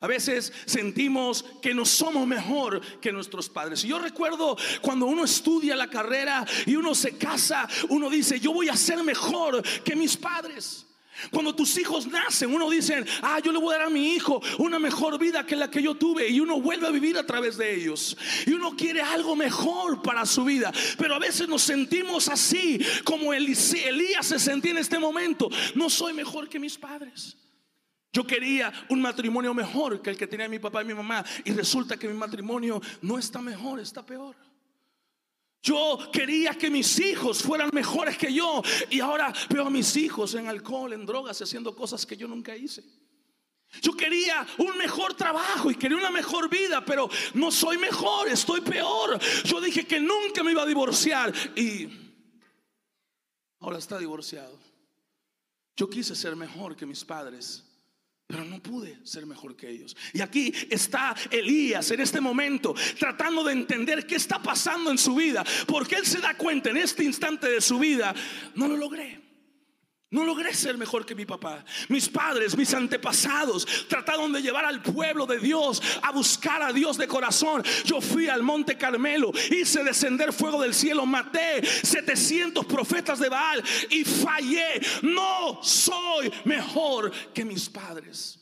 A 0.01 0.07
veces 0.07 0.53
sentimos 0.67 1.45
que 1.63 1.73
no 1.73 1.87
somos 1.87 2.27
mejor 2.27 2.83
que 3.01 3.13
nuestros 3.13 3.49
padres. 3.49 3.83
Y 3.83 3.89
yo 3.89 3.99
recuerdo 3.99 4.57
cuando 4.83 5.07
uno 5.07 5.25
estudia 5.25 5.75
la 5.75 5.89
carrera 5.89 6.45
y 6.67 6.77
uno 6.77 6.95
se 6.95 7.17
casa, 7.17 7.67
uno 7.89 8.11
dice, 8.11 8.39
yo 8.39 8.53
voy 8.53 8.69
a 8.69 8.77
ser 8.77 9.03
mejor 9.03 9.63
que 9.83 9.97
mis 9.97 10.17
padres. 10.17 10.87
Cuando 11.31 11.55
tus 11.55 11.79
hijos 11.79 12.07
nacen, 12.07 12.53
uno 12.55 12.69
dice, 12.69 13.03
ah, 13.23 13.41
yo 13.43 13.51
le 13.53 13.59
voy 13.59 13.75
a 13.75 13.79
dar 13.79 13.87
a 13.87 13.91
mi 13.91 14.15
hijo 14.15 14.43
una 14.59 14.79
mejor 14.79 15.19
vida 15.19 15.47
que 15.47 15.57
la 15.57 15.71
que 15.71 15.83
yo 15.83 15.95
tuve. 15.95 16.29
Y 16.29 16.41
uno 16.41 16.61
vuelve 16.61 16.87
a 16.87 16.91
vivir 16.91 17.17
a 17.17 17.25
través 17.25 17.57
de 17.57 17.75
ellos. 17.75 18.19
Y 18.45 18.53
uno 18.53 18.77
quiere 18.77 19.01
algo 19.01 19.35
mejor 19.35 20.03
para 20.03 20.27
su 20.27 20.45
vida. 20.45 20.71
Pero 20.99 21.15
a 21.15 21.19
veces 21.19 21.49
nos 21.49 21.63
sentimos 21.63 22.29
así, 22.29 22.79
como 23.03 23.33
Elías 23.33 24.27
se 24.27 24.39
sentía 24.39 24.73
en 24.73 24.79
este 24.79 24.99
momento. 24.99 25.49
No 25.75 25.89
soy 25.89 26.13
mejor 26.13 26.51
que 26.51 26.59
mis 26.59 26.77
padres. 26.77 27.39
Yo 28.17 28.27
quería 28.27 28.73
un 28.89 29.03
matrimonio 29.03 29.53
mejor 29.53 30.01
que 30.01 30.09
el 30.09 30.17
que 30.17 30.27
tenía 30.27 30.49
mi 30.49 30.59
papá 30.59 30.81
y 30.81 30.87
mi 30.87 30.95
mamá. 30.95 31.23
Y 31.45 31.53
resulta 31.53 31.99
que 31.99 32.09
mi 32.09 32.15
matrimonio 32.15 32.81
no 33.03 33.19
está 33.19 33.43
mejor, 33.43 33.79
está 33.79 34.07
peor. 34.07 34.35
Yo 35.63 35.99
quería 36.11 36.55
que 36.55 36.71
mis 36.71 36.99
hijos 36.99 37.43
fueran 37.43 37.69
mejores 37.75 38.17
que 38.17 38.33
yo 38.33 38.63
y 38.89 39.01
ahora 39.01 39.31
veo 39.51 39.67
a 39.67 39.71
mis 39.71 39.95
hijos 39.99 40.35
en 40.35 40.49
alcohol, 40.49 40.95
en 40.95 41.05
drogas, 41.05 41.43
haciendo 41.43 41.77
cosas 41.77 42.07
que 42.07 42.17
yo 42.17 42.27
nunca 42.27 42.57
hice. 42.57 42.83
Yo 43.83 43.93
quería 43.95 44.47
un 44.57 44.79
mejor 44.79 45.13
trabajo 45.13 45.71
y 45.71 45.75
quería 45.75 45.99
una 45.99 46.11
mejor 46.11 46.49
vida, 46.49 46.83
pero 46.87 47.11
no 47.35 47.51
soy 47.51 47.77
mejor, 47.77 48.29
estoy 48.29 48.63
peor. 48.63 49.21
Yo 49.45 49.61
dije 49.61 49.87
que 49.87 50.01
nunca 50.01 50.43
me 50.43 50.53
iba 50.53 50.63
a 50.63 50.67
divorciar 50.67 51.35
y 51.55 51.87
ahora 53.61 53.77
está 53.77 53.99
divorciado. 53.99 54.59
Yo 55.77 55.91
quise 55.91 56.17
ser 56.17 56.35
mejor 56.35 56.75
que 56.77 56.87
mis 56.87 57.05
padres 57.05 57.63
pero 58.27 58.45
no 58.45 58.61
pude 58.61 58.99
ser 59.05 59.25
mejor 59.25 59.57
que 59.57 59.71
ellos. 59.71 59.97
Y 60.13 60.21
aquí 60.21 60.53
está 60.69 61.15
Elías 61.31 61.91
en 61.91 62.01
este 62.01 62.21
momento 62.21 62.75
tratando 62.99 63.45
de 63.45 63.53
entender 63.53 64.07
qué 64.07 64.17
está 64.17 64.43
pasando 64.43 64.91
en 64.91 64.99
su 64.99 65.15
vida. 65.15 65.45
Porque 65.67 65.97
él 65.97 66.07
se 66.07 66.21
da 66.21 66.37
cuenta 66.37 66.71
en 66.71 66.79
este 66.79 67.05
instante 67.05 67.49
de 67.49 67.61
su 67.61 67.79
vida, 67.79 68.15
no 68.55 68.67
lo 68.67 68.77
logré. 68.77 69.26
No 70.09 70.25
logré 70.25 70.55
ser 70.55 70.79
mejor 70.79 71.05
que 71.05 71.17
mi 71.17 71.27
papá. 71.27 71.65
Mis 71.89 72.09
padres, 72.09 72.57
mis 72.57 72.73
antepasados 72.73 73.67
trataron 73.89 74.33
de 74.33 74.41
llevar 74.41 74.65
al 74.65 74.81
pueblo 74.81 75.27
de 75.27 75.41
Dios 75.41 75.83
a 76.01 76.13
buscar 76.13 76.63
a 76.63 76.73
Dios 76.73 76.97
de 76.97 77.09
corazón. 77.09 77.65
Yo 77.85 78.01
fui 78.01 78.29
al 78.29 78.45
monte 78.45 78.79
Carmelo, 78.79 79.33
hice 79.51 79.83
descender 79.83 80.33
fuego 80.33 80.63
del 80.63 80.75
cielo, 80.75 81.07
maté 81.07 81.67
700 81.67 82.65
profetas 82.67 83.19
de 83.19 83.29
Baal 83.29 83.65
y 83.91 84.05
fallé. 84.05 84.81
No 85.03 85.61
soy 85.63 86.33
mejor 86.45 87.11
que 87.35 87.45
mis 87.45 87.69
padres. 87.69 88.39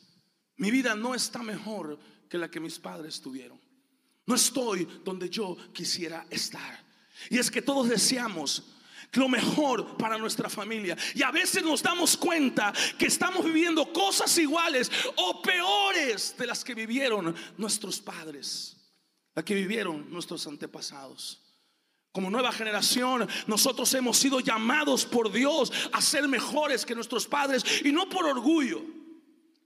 Mi 0.57 0.69
vida 0.69 0.95
no 0.95 1.15
está 1.15 1.41
mejor 1.41 1.97
que 2.29 2.37
la 2.37 2.49
que 2.49 2.59
mis 2.59 2.77
padres 2.77 3.19
tuvieron. 3.19 3.59
No 4.27 4.35
estoy 4.35 4.87
donde 5.03 5.31
yo 5.31 5.57
quisiera 5.73 6.27
estar. 6.29 6.85
Y 7.29 7.39
es 7.39 7.49
que 7.49 7.63
todos 7.63 7.89
deseamos 7.89 8.74
lo 9.17 9.27
mejor 9.27 9.97
para 9.97 10.17
nuestra 10.17 10.49
familia. 10.49 10.97
Y 11.13 11.23
a 11.23 11.31
veces 11.31 11.63
nos 11.63 11.81
damos 11.81 12.17
cuenta 12.17 12.73
que 12.97 13.07
estamos 13.07 13.45
viviendo 13.45 13.91
cosas 13.91 14.37
iguales 14.37 14.91
o 15.15 15.41
peores 15.41 16.35
de 16.37 16.47
las 16.47 16.63
que 16.63 16.75
vivieron 16.75 17.35
nuestros 17.57 17.99
padres, 17.99 18.77
las 19.33 19.45
que 19.45 19.55
vivieron 19.55 20.09
nuestros 20.11 20.45
antepasados. 20.47 21.41
Como 22.11 22.29
nueva 22.29 22.53
generación, 22.53 23.27
nosotros 23.45 23.93
hemos 23.93 24.17
sido 24.17 24.39
llamados 24.39 25.05
por 25.05 25.31
Dios 25.31 25.71
a 25.91 26.01
ser 26.01 26.27
mejores 26.29 26.85
que 26.85 26.95
nuestros 26.95 27.27
padres 27.27 27.63
y 27.83 27.91
no 27.91 28.07
por 28.07 28.25
orgullo. 28.25 28.81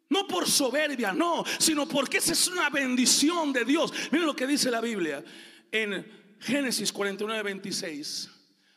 No 0.09 0.25
por 0.25 0.49
soberbia, 0.49 1.13
no, 1.13 1.43
sino 1.59 1.87
porque 1.87 2.17
esa 2.17 2.33
es 2.33 2.47
una 2.47 2.71
bendición 2.71 3.53
de 3.53 3.63
Dios. 3.63 3.93
Miren 4.11 4.25
lo 4.25 4.35
que 4.35 4.47
dice 4.47 4.71
la 4.71 4.81
Biblia 4.81 5.23
en 5.71 6.35
Génesis 6.39 6.91
49, 6.91 7.43
26. 7.43 8.29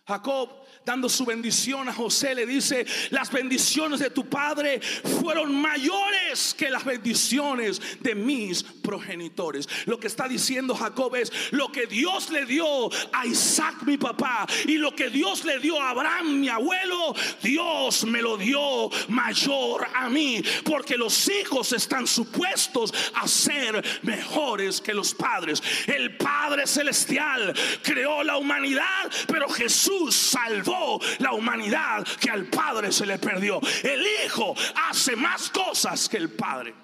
Jacob 0.07 0.62
dando 0.85 1.09
su 1.09 1.25
bendición 1.25 1.89
a 1.89 1.93
José, 1.93 2.35
le 2.35 2.47
dice, 2.47 2.87
las 3.11 3.31
bendiciones 3.31 4.01
de 4.01 4.11
tu 4.11 4.29
padre 4.29 4.81
fueron 5.21 5.55
mayores 5.55 6.55
que 6.57 6.71
las 6.71 6.85
bendiciones 6.85 7.81
de 8.01 8.15
mis 8.15 8.63
progenitores. 8.63 9.69
Lo 9.87 9.99
que 9.99 10.07
está 10.09 10.27
diciendo 10.27 10.75
Jacob 10.75 11.15
es, 11.15 11.33
lo 11.53 11.71
que 11.71 11.87
Dios 11.87 12.31
le 12.31 12.47
dio 12.47 12.91
a 13.13 13.27
Isaac 13.27 13.83
mi 13.83 13.97
papá 13.97 14.47
y 14.67 14.77
lo 14.77 14.95
que 14.95 15.09
Dios 15.09 15.45
le 15.45 15.59
dio 15.59 15.81
a 15.81 15.91
Abraham 15.91 16.41
mi 16.41 16.49
abuelo, 16.49 17.15
Dios 17.43 18.05
me 18.05 18.23
lo 18.23 18.37
dio 18.37 18.91
mayor 19.09 19.87
a 19.95 20.09
mí, 20.09 20.43
porque 20.65 20.97
los 20.97 21.29
hijos 21.29 21.73
están 21.73 22.07
supuestos 22.07 22.93
a 23.15 23.29
ser 23.29 23.85
mejores 24.03 24.81
que 24.81 24.95
los 24.95 25.15
padres. 25.15 25.63
El 25.87 26.17
Padre 26.17 26.67
Celestial 26.67 27.55
creó 27.83 28.23
la 28.23 28.37
humanidad, 28.37 29.11
pero 29.27 29.49
Jesús 29.49 30.15
salvó 30.15 30.72
la 31.19 31.33
humanidad 31.33 32.07
que 32.21 32.31
al 32.31 32.47
Padre 32.47 32.93
se 32.93 33.07
le 33.07 33.19
perdió. 33.19 33.61
El 33.83 34.05
Hijo 34.25 34.55
hace 34.89 35.17
más 35.17 35.51
cosas 35.51 36.09
que 36.09 36.17
el 36.17 36.31
Padre. 36.31 36.75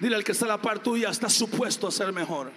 Dile 0.00 0.16
al 0.16 0.24
que 0.24 0.32
está 0.32 0.46
a 0.46 0.48
la 0.48 0.62
par 0.62 0.82
tuya, 0.82 1.10
está 1.10 1.28
supuesto 1.28 1.86
a 1.86 1.90
ser 1.90 2.10
mejor. 2.12 2.50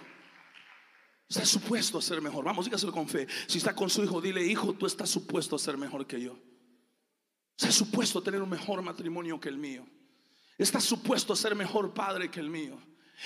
Está 1.28 1.46
supuesto 1.46 1.98
a 1.98 2.02
ser 2.02 2.22
mejor. 2.22 2.46
Vamos, 2.46 2.66
dígaselo 2.66 2.94
con 2.94 3.08
fe. 3.08 3.28
Si 3.48 3.58
está 3.58 3.76
con 3.76 3.90
su 3.90 4.04
hijo, 4.04 4.22
dile, 4.22 4.46
hijo, 4.46 4.74
tú 4.74 4.86
estás 4.86 5.10
supuesto 5.10 5.56
a 5.58 5.60
ser 5.60 5.78
mejor 5.78 6.08
que 6.08 6.22
yo. 6.22 6.40
Está 7.58 7.72
supuesto 7.72 8.20
a 8.20 8.24
tener 8.24 8.42
un 8.42 8.50
mejor 8.50 8.82
matrimonio 8.82 9.40
que 9.40 9.50
el 9.50 9.58
mío. 9.58 9.86
Está 10.58 10.80
supuesto 10.80 11.34
a 11.34 11.36
ser 11.36 11.56
mejor 11.56 11.94
padre 11.94 12.32
que 12.32 12.40
el 12.40 12.50
mío. 12.50 12.80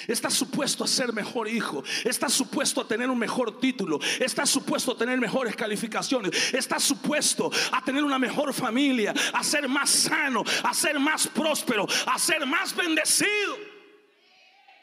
Está 0.06 0.30
supuesto 0.30 0.84
a 0.84 0.88
ser 0.88 1.12
mejor 1.14 1.48
hijo. 1.48 1.84
Está 2.04 2.30
supuesto 2.30 2.82
a 2.82 2.88
tener 2.88 3.10
un 3.10 3.18
mejor 3.18 3.60
título. 3.60 4.00
Está 4.20 4.46
supuesto 4.46 4.92
a 4.92 4.98
tener 4.98 5.20
mejores 5.20 5.56
calificaciones. 5.56 6.54
Está 6.54 6.80
supuesto 6.80 7.50
a 7.72 7.84
tener 7.84 8.04
una 8.04 8.20
mejor 8.20 8.54
familia. 8.54 9.14
A 9.34 9.44
ser 9.44 9.68
más 9.68 9.90
sano. 9.90 10.44
A 10.64 10.74
ser 10.74 11.00
más 11.00 11.28
próspero. 11.28 11.88
A 12.06 12.20
ser 12.20 12.46
más 12.46 12.76
bendecido. 12.76 13.67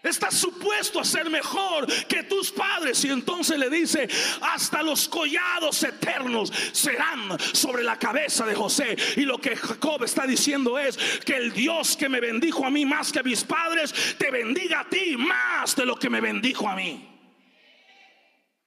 Estás 0.04 0.34
supuesto 0.34 1.00
a 1.00 1.04
ser 1.04 1.30
mejor 1.30 1.86
que 2.06 2.24
tus 2.24 2.52
padres. 2.52 3.02
Y 3.06 3.08
entonces 3.08 3.58
le 3.58 3.70
dice, 3.70 4.06
hasta 4.42 4.82
los 4.82 5.08
collados 5.08 5.82
eternos 5.82 6.52
serán 6.72 7.38
sobre 7.54 7.82
la 7.82 7.98
cabeza 7.98 8.44
de 8.44 8.54
José. 8.54 8.96
Y 9.16 9.22
lo 9.22 9.40
que 9.40 9.56
Jacob 9.56 10.04
está 10.04 10.26
diciendo 10.26 10.78
es 10.78 10.98
que 11.24 11.36
el 11.36 11.54
Dios 11.54 11.96
que 11.96 12.10
me 12.10 12.20
bendijo 12.20 12.66
a 12.66 12.70
mí 12.70 12.84
más 12.84 13.10
que 13.10 13.20
a 13.20 13.22
mis 13.22 13.44
padres, 13.44 13.94
te 14.18 14.30
bendiga 14.30 14.80
a 14.80 14.88
ti 14.90 15.16
más 15.16 15.74
de 15.74 15.86
lo 15.86 15.98
que 15.98 16.10
me 16.10 16.20
bendijo 16.20 16.68
a 16.68 16.76
mí. 16.76 17.10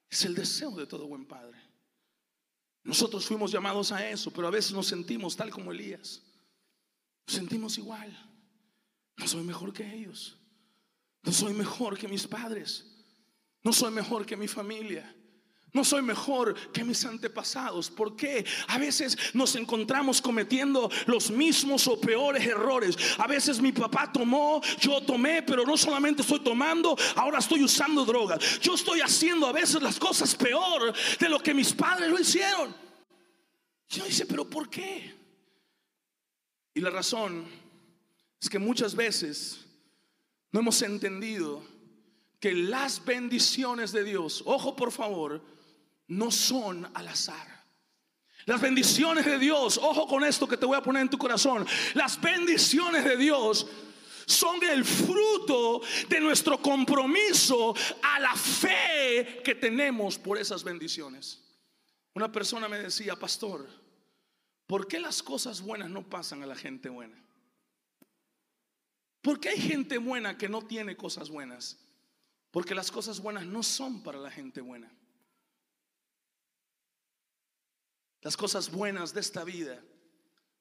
Es 0.10 0.26
el 0.26 0.34
deseo 0.34 0.72
de 0.72 0.88
todo 0.88 1.06
buen 1.06 1.26
padre. 1.26 1.60
Nosotros 2.84 3.28
fuimos 3.28 3.52
llamados 3.52 3.92
a 3.92 4.10
eso, 4.10 4.32
pero 4.32 4.48
a 4.48 4.52
veces 4.52 4.72
nos 4.72 4.88
sentimos 4.88 5.36
tal 5.36 5.52
como 5.52 5.72
Elías. 5.72 6.24
Nos 7.28 7.36
sentimos 7.36 7.78
igual. 7.78 8.12
No 9.18 9.28
soy 9.28 9.44
mejor 9.44 9.72
que 9.72 9.94
ellos. 9.94 10.37
No 11.28 11.34
soy 11.34 11.52
mejor 11.52 11.98
que 11.98 12.08
mis 12.08 12.26
padres. 12.26 12.86
No 13.62 13.74
soy 13.74 13.92
mejor 13.92 14.26
que 14.26 14.38
mi 14.38 14.48
familia. 14.48 15.14
No 15.74 15.84
soy 15.84 16.02
mejor 16.02 16.56
que 16.72 16.86
mis 16.86 17.04
antepasados. 17.04 17.90
¿Por 17.90 18.16
qué? 18.16 18.46
A 18.70 18.78
veces 18.78 19.18
nos 19.34 19.54
encontramos 19.58 20.22
cometiendo 20.22 20.90
los 21.06 21.30
mismos 21.30 21.86
o 21.90 22.00
peores 22.00 22.46
errores. 22.46 22.96
A 23.18 23.28
veces 23.28 23.60
mi 23.60 23.74
papá 23.74 24.10
tomó, 24.10 24.62
yo 24.80 25.02
tomé, 25.02 25.44
pero 25.44 25.66
no 25.66 25.76
solamente 25.76 26.22
estoy 26.22 26.40
tomando, 26.40 26.96
ahora 27.18 27.40
estoy 27.40 27.62
usando 27.62 28.06
drogas. 28.06 28.62
Yo 28.62 28.76
estoy 28.76 29.02
haciendo 29.02 29.48
a 29.48 29.52
veces 29.52 29.82
las 29.82 30.00
cosas 30.00 30.34
peor 30.34 30.94
de 31.20 31.28
lo 31.28 31.40
que 31.40 31.54
mis 31.54 31.74
padres 31.74 32.10
lo 32.10 32.18
hicieron. 32.18 32.74
Yo 33.90 34.06
dice, 34.06 34.26
pero 34.26 34.50
¿por 34.50 34.70
qué? 34.70 35.14
Y 36.74 36.80
la 36.80 36.90
razón 36.90 37.46
es 38.40 38.50
que 38.50 38.60
muchas 38.60 38.96
veces 38.96 39.67
no 40.52 40.60
hemos 40.60 40.82
entendido 40.82 41.64
que 42.40 42.54
las 42.54 43.04
bendiciones 43.04 43.92
de 43.92 44.04
Dios, 44.04 44.44
ojo 44.46 44.76
por 44.76 44.92
favor, 44.92 45.42
no 46.08 46.32
son 46.32 46.90
al 46.94 47.08
azar. 47.08 47.66
Las 48.46 48.62
bendiciones 48.62 49.26
de 49.26 49.40
Dios, 49.40 49.78
ojo 49.78 50.08
con 50.08 50.24
esto 50.24 50.48
que 50.48 50.56
te 50.56 50.66
voy 50.66 50.78
a 50.78 50.82
poner 50.82 51.02
en 51.02 51.10
tu 51.10 51.18
corazón, 51.18 51.66
las 51.94 52.20
bendiciones 52.22 53.04
de 53.04 53.18
Dios 53.18 53.68
son 54.26 54.64
el 54.64 54.86
fruto 54.86 55.82
de 56.08 56.20
nuestro 56.20 56.62
compromiso 56.62 57.76
a 58.02 58.20
la 58.20 58.36
fe 58.36 59.42
que 59.44 59.56
tenemos 59.56 60.18
por 60.18 60.38
esas 60.38 60.64
bendiciones. 60.64 61.44
Una 62.14 62.32
persona 62.32 62.68
me 62.68 62.80
decía, 62.80 63.16
pastor, 63.16 63.68
¿Por 64.68 64.86
qué 64.86 65.00
las 65.00 65.24
cosas 65.24 65.62
buenas 65.62 65.90
no 65.90 66.08
pasan 66.08 66.44
a 66.44 66.46
la 66.46 66.56
gente 66.56 66.90
buena? 66.90 67.18
¿Por 69.28 69.42
qué 69.42 69.50
hay 69.50 69.60
gente 69.60 69.98
buena 69.98 70.38
que 70.38 70.48
no 70.48 70.62
tiene 70.62 70.96
cosas 70.96 71.30
buenas? 71.30 71.78
Porque 72.50 72.74
las 72.74 72.90
cosas 72.90 73.20
buenas 73.20 73.46
no 73.46 73.62
son 73.62 74.02
para 74.02 74.18
la 74.20 74.32
gente 74.32 74.62
buena. 74.62 74.90
Las 78.22 78.38
cosas 78.38 78.72
buenas 78.72 79.14
de 79.14 79.20
esta 79.20 79.44
vida 79.44 79.84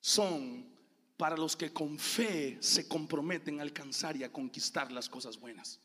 son 0.01 0.69
para 1.17 1.37
los 1.37 1.55
que 1.55 1.73
con 1.73 1.97
fe 1.97 2.59
se 2.61 2.89
comprometen 2.89 3.61
a 3.61 3.63
alcanzar 3.63 4.17
y 4.17 4.25
a 4.25 4.33
conquistar 4.33 4.91
las 4.91 5.09
cosas 5.09 5.39
buenas. 5.39 5.79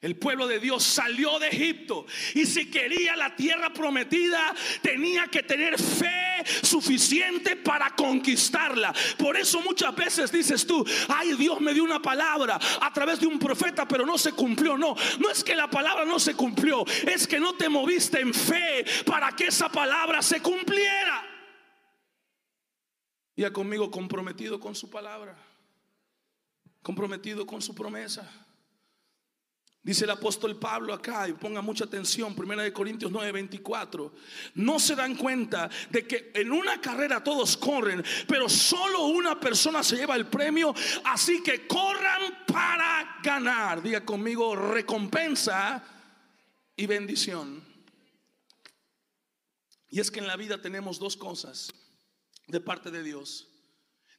El 0.00 0.16
pueblo 0.16 0.46
de 0.46 0.60
Dios 0.60 0.84
salió 0.84 1.40
de 1.40 1.48
Egipto 1.48 2.06
y 2.34 2.46
si 2.46 2.70
quería 2.70 3.16
la 3.16 3.34
tierra 3.34 3.72
prometida 3.72 4.54
tenía 4.80 5.26
que 5.26 5.42
tener 5.42 5.76
fe 5.76 6.44
suficiente 6.62 7.56
para 7.56 7.96
conquistarla. 7.96 8.94
Por 9.18 9.36
eso 9.36 9.60
muchas 9.60 9.96
veces 9.96 10.30
dices 10.30 10.64
tú, 10.64 10.86
ay 11.08 11.32
Dios 11.32 11.60
me 11.60 11.74
dio 11.74 11.82
una 11.82 12.00
palabra 12.00 12.60
a 12.80 12.92
través 12.92 13.18
de 13.18 13.26
un 13.26 13.40
profeta 13.40 13.88
pero 13.88 14.06
no 14.06 14.16
se 14.16 14.30
cumplió. 14.32 14.78
No, 14.78 14.94
no 15.18 15.30
es 15.30 15.42
que 15.42 15.56
la 15.56 15.68
palabra 15.68 16.04
no 16.04 16.20
se 16.20 16.34
cumplió, 16.34 16.84
es 16.86 17.26
que 17.26 17.40
no 17.40 17.54
te 17.54 17.68
moviste 17.68 18.20
en 18.20 18.32
fe 18.32 18.84
para 19.04 19.34
que 19.34 19.48
esa 19.48 19.68
palabra 19.68 20.22
se 20.22 20.40
cumpliera. 20.40 21.24
Ya 23.34 23.52
conmigo 23.52 23.90
comprometido 23.90 24.60
con 24.60 24.76
su 24.76 24.90
palabra, 24.90 25.36
comprometido 26.82 27.44
con 27.46 27.60
su 27.60 27.74
promesa. 27.74 28.47
Dice 29.82 30.04
el 30.04 30.10
apóstol 30.10 30.58
Pablo 30.58 30.92
acá, 30.92 31.28
y 31.28 31.32
ponga 31.32 31.62
mucha 31.62 31.84
atención, 31.84 32.34
Primera 32.34 32.62
de 32.62 32.72
Corintios 32.72 33.12
9:24. 33.12 34.12
No 34.54 34.78
se 34.78 34.96
dan 34.96 35.14
cuenta 35.14 35.70
de 35.90 36.06
que 36.06 36.32
en 36.34 36.52
una 36.52 36.80
carrera 36.80 37.22
todos 37.22 37.56
corren, 37.56 38.04
pero 38.26 38.48
solo 38.48 39.06
una 39.06 39.38
persona 39.38 39.82
se 39.82 39.96
lleva 39.96 40.16
el 40.16 40.26
premio, 40.26 40.74
así 41.04 41.42
que 41.42 41.66
corran 41.66 42.44
para 42.46 43.18
ganar. 43.22 43.80
Diga 43.80 44.04
conmigo, 44.04 44.56
recompensa 44.56 45.82
y 46.76 46.86
bendición. 46.86 47.64
Y 49.90 50.00
es 50.00 50.10
que 50.10 50.18
en 50.18 50.26
la 50.26 50.36
vida 50.36 50.60
tenemos 50.60 50.98
dos 50.98 51.16
cosas 51.16 51.72
de 52.46 52.60
parte 52.60 52.90
de 52.90 53.02
Dios. 53.02 53.48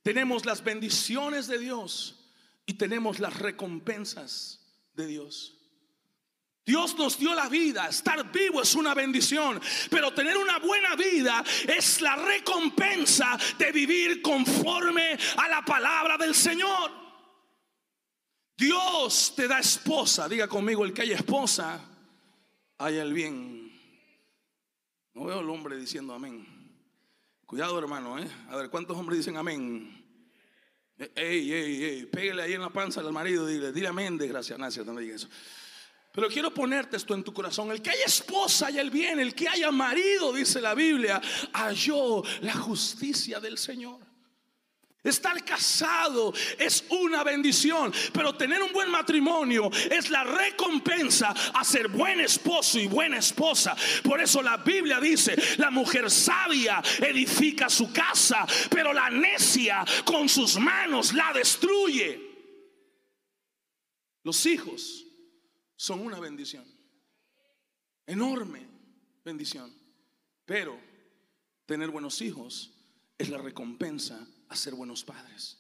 Tenemos 0.02 0.46
las 0.46 0.64
bendiciones 0.64 1.48
de 1.48 1.60
Dios 1.60 2.32
y 2.66 2.74
tenemos 2.76 3.20
las 3.20 3.38
recompensas 3.38 4.59
de 5.00 5.08
Dios. 5.08 5.56
Dios 6.66 6.96
nos 6.98 7.18
dio 7.18 7.34
la 7.34 7.50
vida, 7.50 7.88
estar 7.88 8.32
vivo 8.32 8.62
es 8.62 8.76
una 8.76 8.94
bendición, 8.94 9.60
pero 9.90 10.14
tener 10.14 10.38
una 10.38 10.60
buena 10.60 10.96
vida 10.96 11.44
es 11.68 12.00
la 12.02 12.16
recompensa 12.16 13.40
de 13.58 13.72
vivir 13.72 14.22
conforme 14.22 15.18
a 15.38 15.48
la 15.48 15.66
palabra 15.66 16.16
del 16.16 16.36
Señor. 16.36 16.92
Dios 18.56 19.34
te 19.36 19.48
da 19.48 19.60
esposa, 19.60 20.30
diga 20.30 20.48
conmigo, 20.48 20.86
el 20.86 20.94
que 20.94 21.02
hay 21.02 21.14
esposa, 21.14 21.84
hay 22.78 22.98
el 22.98 23.14
bien. 23.14 23.72
No 25.16 25.26
veo 25.26 25.40
al 25.40 25.50
hombre 25.50 25.76
diciendo 25.76 26.14
amén. 26.14 26.46
Cuidado 27.48 27.80
hermano, 27.80 28.20
¿eh? 28.20 28.30
A 28.50 28.58
ver, 28.58 28.70
¿cuántos 28.70 28.96
hombres 28.96 29.18
dicen 29.18 29.38
amén? 29.38 29.99
Ey, 31.16 31.54
ey, 31.54 31.84
ey, 31.86 32.06
pégale 32.08 32.42
ahí 32.42 32.54
en 32.54 32.62
la 32.62 32.70
panza 32.70 33.00
al 33.00 33.12
marido, 33.14 33.46
dile, 33.48 33.72
dile 33.72 33.88
amén, 33.88 34.18
desgracia, 34.18 34.58
no 34.58 34.94
me 34.94 35.02
diga 35.02 35.16
eso. 35.16 35.30
Pero 36.12 36.28
quiero 36.28 36.54
ponerte 36.54 36.98
esto 36.98 37.14
en 37.14 37.24
tu 37.24 37.34
corazón. 37.34 37.72
El 37.72 37.82
que 37.82 37.92
haya 37.92 38.06
esposa 38.06 38.68
haya 38.68 38.82
el 38.82 38.90
bien, 38.90 39.20
el 39.20 39.34
que 39.34 39.48
haya 39.48 39.72
marido, 39.72 40.34
dice 40.34 40.60
la 40.60 40.74
Biblia, 40.74 41.22
halló 41.54 42.24
la 42.42 42.54
justicia 42.54 43.40
del 43.40 43.58
Señor. 43.58 44.09
Estar 45.02 45.46
casado 45.46 46.34
es 46.58 46.84
una 46.90 47.24
bendición, 47.24 47.94
pero 48.14 48.36
tener 48.36 48.62
un 48.62 48.74
buen 48.74 48.92
matrimonio 48.92 49.72
es 49.90 50.10
la 50.10 50.26
recompensa 50.26 51.30
a 51.54 51.64
ser 51.64 51.88
buen 51.88 52.20
esposo 52.20 52.78
y 52.78 52.88
buena 52.88 53.18
esposa. 53.18 53.78
Por 54.04 54.20
eso 54.20 54.42
la 54.42 54.58
Biblia 54.58 55.00
dice, 55.00 55.38
la 55.58 55.72
mujer 55.72 56.12
sabia 56.12 56.84
edifica 57.00 57.70
su 57.70 57.94
casa, 57.94 58.46
pero 58.70 58.92
la 58.92 59.10
necia 59.10 59.86
con 60.04 60.28
sus 60.28 60.60
manos 60.60 61.14
la 61.14 61.32
destruye. 61.32 62.28
Los 64.24 64.46
hijos 64.48 65.06
son 65.78 66.02
una 66.02 66.20
bendición, 66.20 66.66
enorme 68.06 68.68
bendición, 69.24 69.74
pero 70.44 70.78
tener 71.66 71.90
buenos 71.90 72.22
hijos 72.22 72.70
es 73.18 73.30
la 73.30 73.38
recompensa 73.38 74.28
a 74.50 74.56
ser 74.56 74.76
buenos 74.76 75.04
padres. 75.04 75.58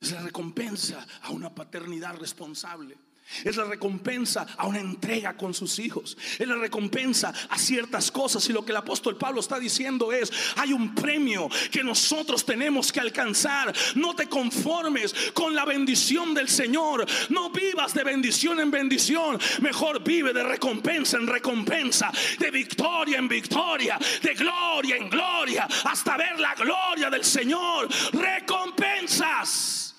Es 0.00 0.12
la 0.12 0.22
recompensa 0.22 1.06
a 1.22 1.30
una 1.30 1.54
paternidad 1.54 2.16
responsable. 2.16 2.96
Es 3.44 3.56
la 3.56 3.64
recompensa 3.64 4.46
a 4.56 4.66
una 4.66 4.80
entrega 4.80 5.36
con 5.36 5.52
sus 5.52 5.78
hijos. 5.78 6.16
Es 6.38 6.48
la 6.48 6.56
recompensa 6.56 7.32
a 7.50 7.58
ciertas 7.58 8.10
cosas. 8.10 8.48
Y 8.48 8.52
lo 8.52 8.64
que 8.64 8.72
el 8.72 8.78
apóstol 8.78 9.18
Pablo 9.18 9.40
está 9.40 9.58
diciendo 9.58 10.12
es, 10.12 10.32
hay 10.56 10.72
un 10.72 10.94
premio 10.94 11.48
que 11.70 11.84
nosotros 11.84 12.44
tenemos 12.44 12.90
que 12.90 13.00
alcanzar. 13.00 13.74
No 13.96 14.16
te 14.16 14.28
conformes 14.28 15.14
con 15.34 15.54
la 15.54 15.66
bendición 15.66 16.32
del 16.32 16.48
Señor. 16.48 17.06
No 17.28 17.50
vivas 17.50 17.92
de 17.92 18.02
bendición 18.02 18.60
en 18.60 18.70
bendición. 18.70 19.38
Mejor 19.60 20.02
vive 20.02 20.32
de 20.32 20.42
recompensa 20.42 21.18
en 21.18 21.26
recompensa. 21.26 22.10
De 22.38 22.50
victoria 22.50 23.18
en 23.18 23.28
victoria. 23.28 23.98
De 24.22 24.34
gloria 24.34 24.96
en 24.96 25.10
gloria. 25.10 25.68
Hasta 25.84 26.16
ver 26.16 26.40
la 26.40 26.54
gloria 26.54 27.10
del 27.10 27.24
Señor. 27.24 27.88
Recompensas. 28.12 29.94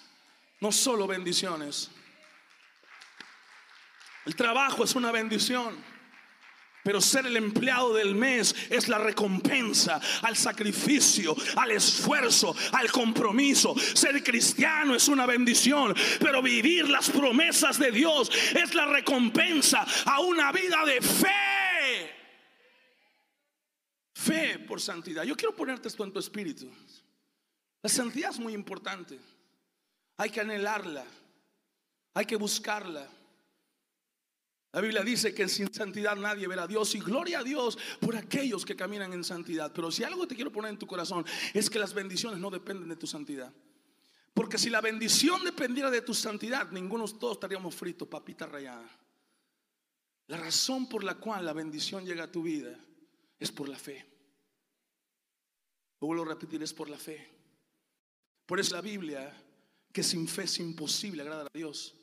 No 0.61 0.71
solo 0.71 1.05
bendiciones. 1.05 1.91
El 4.25 4.35
trabajo 4.35 4.83
es 4.83 4.95
una 4.95 5.11
bendición. 5.11 5.75
Pero 6.83 7.01
ser 7.01 7.25
el 7.25 7.35
empleado 7.35 7.93
del 7.93 8.15
mes 8.15 8.55
es 8.69 8.87
la 8.87 8.97
recompensa 8.97 9.99
al 10.21 10.37
sacrificio, 10.37 11.35
al 11.57 11.71
esfuerzo, 11.71 12.55
al 12.71 12.89
compromiso. 12.91 13.75
Ser 13.77 14.23
cristiano 14.23 14.95
es 14.95 15.07
una 15.09 15.25
bendición, 15.25 15.93
pero 16.19 16.41
vivir 16.41 16.89
las 16.89 17.09
promesas 17.09 17.77
de 17.79 17.91
Dios 17.91 18.31
es 18.55 18.73
la 18.73 18.85
recompensa 18.85 19.85
a 20.05 20.21
una 20.21 20.51
vida 20.53 20.85
de 20.85 21.01
fe. 21.01 22.15
Fe 24.13 24.59
por 24.59 24.79
santidad. 24.79 25.23
Yo 25.23 25.35
quiero 25.35 25.55
ponerte 25.55 25.89
esto 25.89 26.03
en 26.05 26.13
tu 26.13 26.19
espíritu. 26.19 26.71
La 27.81 27.89
santidad 27.89 28.31
es 28.31 28.39
muy 28.39 28.53
importante. 28.53 29.19
Hay 30.17 30.29
que 30.29 30.41
anhelarla. 30.41 31.05
Hay 32.13 32.25
que 32.25 32.37
buscarla. 32.37 33.07
La 34.71 34.81
Biblia 34.81 35.01
dice 35.01 35.33
que 35.33 35.47
sin 35.47 35.73
santidad 35.73 36.15
nadie 36.15 36.47
verá 36.47 36.63
a 36.63 36.67
Dios 36.67 36.93
y 36.93 36.99
gloria 36.99 37.39
a 37.39 37.43
Dios 37.43 37.77
por 37.99 38.15
aquellos 38.15 38.65
que 38.65 38.75
caminan 38.75 39.11
en 39.13 39.23
santidad. 39.23 39.71
Pero 39.73 39.89
si 39.89 40.03
algo 40.03 40.27
te 40.27 40.35
quiero 40.35 40.51
poner 40.51 40.71
en 40.71 40.77
tu 40.77 40.85
corazón 40.85 41.25
es 41.53 41.69
que 41.69 41.79
las 41.79 41.93
bendiciones 41.93 42.39
no 42.39 42.51
dependen 42.51 42.87
de 42.87 42.95
tu 42.95 43.07
santidad. 43.07 43.51
Porque 44.33 44.59
si 44.59 44.69
la 44.69 44.79
bendición 44.79 45.43
dependiera 45.43 45.89
de 45.89 46.01
tu 46.01 46.13
santidad, 46.13 46.69
ninguno 46.71 47.07
de 47.07 47.13
todos 47.13 47.37
estaríamos 47.37 47.73
fritos, 47.73 48.07
papita 48.07 48.45
rayada. 48.45 48.87
La 50.27 50.37
razón 50.37 50.87
por 50.87 51.03
la 51.03 51.15
cual 51.15 51.45
la 51.45 51.53
bendición 51.53 52.05
llega 52.05 52.25
a 52.25 52.31
tu 52.31 52.43
vida 52.43 52.77
es 53.39 53.51
por 53.51 53.67
la 53.67 53.77
fe. 53.77 54.05
Lo 55.99 56.07
vuelvo 56.07 56.23
a 56.23 56.27
repetir, 56.27 56.61
es 56.61 56.73
por 56.73 56.89
la 56.89 56.97
fe. 56.97 57.27
Por 58.45 58.59
eso 58.59 58.75
la 58.75 58.81
Biblia, 58.81 59.35
que 59.91 60.03
sin 60.03 60.27
fe 60.27 60.43
es 60.43 60.59
imposible 60.59 61.23
agradar 61.23 61.47
a 61.47 61.57
Dios. 61.57 61.98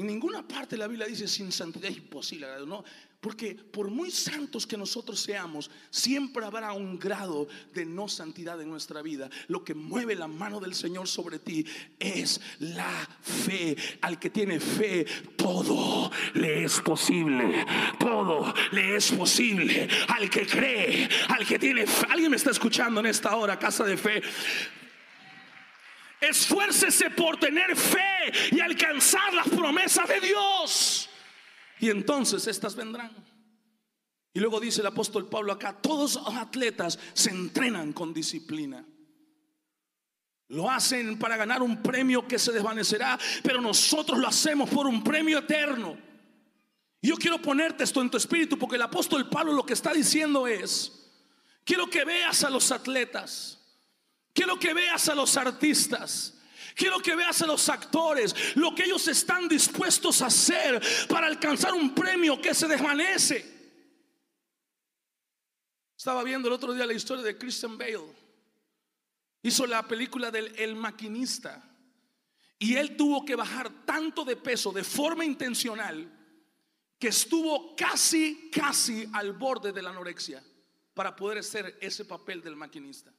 En 0.00 0.06
ninguna 0.06 0.42
parte 0.48 0.76
de 0.76 0.78
la 0.78 0.86
Biblia 0.86 1.06
dice 1.06 1.28
sin 1.28 1.52
santidad 1.52 1.90
es 1.90 1.98
imposible, 1.98 2.46
¿no? 2.66 2.82
Porque 3.20 3.54
por 3.54 3.90
muy 3.90 4.10
santos 4.10 4.66
que 4.66 4.78
nosotros 4.78 5.20
seamos, 5.20 5.70
siempre 5.90 6.42
habrá 6.42 6.72
un 6.72 6.98
grado 6.98 7.48
de 7.74 7.84
no 7.84 8.08
santidad 8.08 8.58
en 8.62 8.70
nuestra 8.70 9.02
vida. 9.02 9.28
Lo 9.48 9.62
que 9.62 9.74
mueve 9.74 10.14
la 10.14 10.26
mano 10.26 10.58
del 10.58 10.74
Señor 10.74 11.06
sobre 11.06 11.38
ti 11.38 11.66
es 11.98 12.40
la 12.60 13.06
fe. 13.20 13.76
Al 14.00 14.18
que 14.18 14.30
tiene 14.30 14.58
fe, 14.58 15.04
todo 15.36 16.10
le 16.32 16.64
es 16.64 16.80
posible. 16.80 17.66
Todo 17.98 18.54
le 18.72 18.96
es 18.96 19.12
posible. 19.12 19.86
Al 20.08 20.30
que 20.30 20.46
cree, 20.46 21.10
al 21.28 21.46
que 21.46 21.58
tiene 21.58 21.86
fe. 21.86 22.06
Alguien 22.08 22.30
me 22.30 22.38
está 22.38 22.52
escuchando 22.52 23.00
en 23.00 23.06
esta 23.06 23.36
hora, 23.36 23.58
casa 23.58 23.84
de 23.84 23.98
fe. 23.98 24.22
Esfuércese 26.20 27.10
por 27.10 27.38
tener 27.38 27.74
fe 27.76 28.32
y 28.52 28.60
alcanzar 28.60 29.32
las 29.32 29.48
promesas 29.48 30.06
de 30.08 30.20
Dios. 30.20 31.08
Y 31.78 31.88
entonces 31.88 32.46
estas 32.46 32.74
vendrán. 32.76 33.10
Y 34.32 34.38
luego 34.38 34.60
dice 34.60 34.80
el 34.80 34.86
apóstol 34.86 35.28
Pablo 35.28 35.52
acá, 35.52 35.72
todos 35.80 36.16
los 36.16 36.34
atletas 36.34 36.98
se 37.14 37.30
entrenan 37.30 37.92
con 37.92 38.12
disciplina. 38.12 38.84
Lo 40.48 40.70
hacen 40.70 41.18
para 41.18 41.36
ganar 41.36 41.62
un 41.62 41.82
premio 41.82 42.26
que 42.26 42.38
se 42.38 42.52
desvanecerá, 42.52 43.18
pero 43.42 43.60
nosotros 43.60 44.18
lo 44.18 44.28
hacemos 44.28 44.68
por 44.68 44.86
un 44.86 45.02
premio 45.02 45.38
eterno. 45.38 45.96
Yo 47.02 47.16
quiero 47.16 47.40
ponerte 47.40 47.84
esto 47.84 48.02
en 48.02 48.10
tu 48.10 48.18
espíritu 48.18 48.58
porque 48.58 48.76
el 48.76 48.82
apóstol 48.82 49.28
Pablo 49.28 49.52
lo 49.52 49.64
que 49.64 49.72
está 49.72 49.92
diciendo 49.92 50.46
es, 50.46 51.08
quiero 51.64 51.88
que 51.88 52.04
veas 52.04 52.44
a 52.44 52.50
los 52.50 52.70
atletas 52.72 53.59
Quiero 54.32 54.58
que 54.58 54.74
veas 54.74 55.08
a 55.08 55.14
los 55.14 55.36
artistas. 55.36 56.34
Quiero 56.74 57.00
que 57.00 57.14
veas 57.14 57.42
a 57.42 57.46
los 57.46 57.68
actores 57.68 58.56
lo 58.56 58.74
que 58.74 58.84
ellos 58.84 59.06
están 59.08 59.48
dispuestos 59.48 60.22
a 60.22 60.26
hacer 60.26 60.80
para 61.08 61.26
alcanzar 61.26 61.74
un 61.74 61.94
premio 61.94 62.40
que 62.40 62.54
se 62.54 62.68
desvanece. 62.68 63.60
Estaba 65.96 66.22
viendo 66.22 66.48
el 66.48 66.54
otro 66.54 66.72
día 66.72 66.86
la 66.86 66.94
historia 66.94 67.22
de 67.22 67.36
Christian 67.36 67.76
Bale. 67.76 68.16
Hizo 69.42 69.66
la 69.66 69.86
película 69.86 70.30
del 70.30 70.54
El 70.56 70.74
maquinista. 70.74 71.62
Y 72.58 72.76
él 72.76 72.96
tuvo 72.96 73.24
que 73.24 73.34
bajar 73.34 73.84
tanto 73.84 74.24
de 74.24 74.36
peso 74.36 74.70
de 74.70 74.84
forma 74.84 75.24
intencional 75.24 76.10
que 76.98 77.08
estuvo 77.08 77.74
casi, 77.74 78.50
casi 78.50 79.08
al 79.14 79.32
borde 79.32 79.72
de 79.72 79.80
la 79.82 79.90
anorexia 79.90 80.42
para 80.94 81.16
poder 81.16 81.38
hacer 81.38 81.78
ese 81.80 82.04
papel 82.04 82.42
del 82.42 82.56
maquinista. 82.56 83.10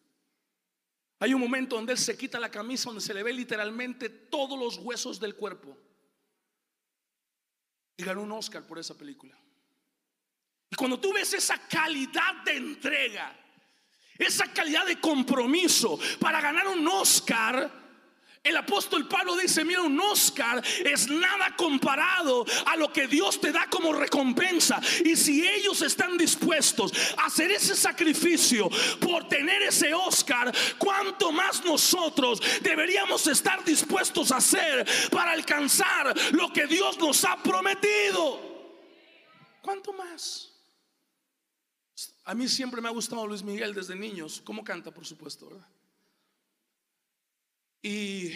Hay 1.21 1.35
un 1.35 1.39
momento 1.39 1.75
donde 1.75 1.93
él 1.93 1.99
se 1.99 2.17
quita 2.17 2.39
la 2.39 2.49
camisa, 2.49 2.89
donde 2.89 2.99
se 2.99 3.13
le 3.13 3.21
ve 3.21 3.31
literalmente 3.31 4.09
todos 4.09 4.57
los 4.57 4.79
huesos 4.79 5.19
del 5.19 5.35
cuerpo. 5.35 5.77
Y 7.95 8.03
ganó 8.03 8.23
un 8.23 8.31
Oscar 8.31 8.65
por 8.65 8.79
esa 8.79 8.97
película. 8.97 9.37
Y 10.67 10.75
cuando 10.75 10.99
tú 10.99 11.13
ves 11.13 11.31
esa 11.33 11.59
calidad 11.67 12.43
de 12.43 12.57
entrega, 12.57 13.37
esa 14.17 14.51
calidad 14.51 14.83
de 14.87 14.99
compromiso 14.99 15.99
para 16.19 16.41
ganar 16.41 16.67
un 16.67 16.87
Oscar, 16.87 17.71
el 18.43 18.57
apóstol 18.57 19.07
Pablo 19.07 19.37
dice, 19.37 19.63
mira, 19.63 19.83
un 19.83 19.99
Oscar 19.99 20.63
es 20.83 21.07
nada 21.07 21.55
comparado 21.55 22.43
a 22.65 22.75
lo 22.75 22.91
que 22.91 23.07
Dios 23.07 23.39
te 23.39 23.51
da 23.51 23.67
como 23.69 23.93
recompensa. 23.93 24.81
Y 25.05 25.15
si 25.15 25.47
ellos 25.47 25.81
están 25.83 26.17
dispuestos 26.17 26.91
a 27.17 27.27
hacer 27.27 27.51
ese 27.51 27.75
sacrificio 27.75 28.67
por 28.99 29.27
tener 29.27 29.61
ese 29.61 29.93
Oscar, 29.93 30.51
¿cuánto 30.79 31.31
más 31.31 31.63
nosotros 31.63 32.41
deberíamos 32.61 33.27
estar 33.27 33.63
dispuestos 33.63 34.31
a 34.31 34.37
hacer 34.37 34.87
para 35.11 35.33
alcanzar 35.33 36.15
lo 36.31 36.51
que 36.51 36.65
Dios 36.65 36.97
nos 36.97 37.23
ha 37.25 37.41
prometido? 37.43 38.39
¿Cuánto 39.61 39.93
más? 39.93 40.51
A 42.23 42.33
mí 42.33 42.47
siempre 42.47 42.81
me 42.81 42.87
ha 42.87 42.91
gustado 42.91 43.27
Luis 43.27 43.43
Miguel 43.43 43.75
desde 43.75 43.95
niños. 43.95 44.41
¿Cómo 44.43 44.63
canta, 44.63 44.89
por 44.91 45.05
supuesto? 45.05 45.47
¿verdad? 45.47 45.67
Y 47.81 48.31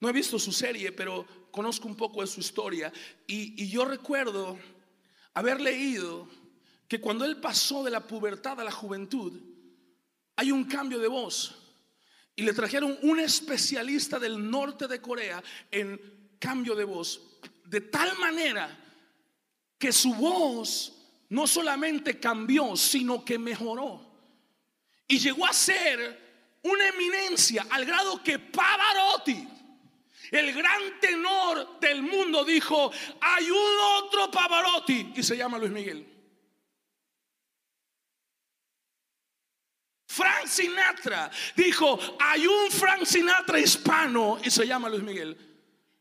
no 0.00 0.08
he 0.08 0.12
visto 0.12 0.38
su 0.38 0.52
serie, 0.52 0.92
pero 0.92 1.26
conozco 1.50 1.88
un 1.88 1.96
poco 1.96 2.20
de 2.20 2.26
su 2.26 2.40
historia. 2.40 2.92
Y, 3.26 3.68
yo 3.68 3.84
recuerdo 3.84 4.58
haber 5.34 5.60
leído 5.60 6.28
que 6.88 7.00
cuando 7.00 7.24
él 7.24 7.38
pasó 7.38 7.82
de 7.84 7.90
la 7.90 8.06
pubertad 8.06 8.60
a 8.60 8.64
la 8.64 8.72
juventud, 8.72 9.32
hay 10.36 10.50
un 10.50 10.64
cambio 10.64 10.98
de 10.98 11.08
voz. 11.08 11.54
Y 12.34 12.42
le 12.42 12.52
trajeron 12.52 12.98
un 13.02 13.20
especialista 13.20 14.18
del 14.18 14.50
norte 14.50 14.88
de 14.88 15.00
Corea 15.00 15.42
en 15.70 16.00
cambio 16.38 16.74
de 16.74 16.84
voz. 16.84 17.20
De 17.64 17.80
tal 17.80 18.16
manera 18.18 18.78
que 19.78 19.92
su 19.92 20.14
voz 20.14 20.92
no 21.28 21.46
solamente 21.46 22.18
cambió, 22.18 22.76
sino 22.76 23.24
que 23.24 23.38
mejoró. 23.38 24.04
Y 25.08 25.18
llegó 25.18 25.46
a 25.46 25.52
ser 25.52 26.21
una 26.62 26.88
eminencia 26.88 27.66
al 27.70 27.84
grado 27.84 28.22
que 28.22 28.38
Pavarotti, 28.38 29.48
el 30.30 30.52
gran 30.52 31.00
tenor 31.00 31.80
del 31.80 32.02
mundo, 32.02 32.44
dijo, 32.44 32.90
hay 33.20 33.50
un 33.50 33.78
otro 33.98 34.30
Pavarotti 34.30 35.12
y 35.16 35.22
se 35.22 35.36
llama 35.36 35.58
Luis 35.58 35.72
Miguel. 35.72 36.08
Frank 40.06 40.46
Sinatra 40.46 41.30
dijo, 41.56 41.98
hay 42.20 42.46
un 42.46 42.70
Frank 42.70 43.04
Sinatra 43.04 43.58
hispano 43.58 44.38
y 44.44 44.50
se 44.50 44.66
llama 44.66 44.90
Luis 44.90 45.02
Miguel. 45.02 45.36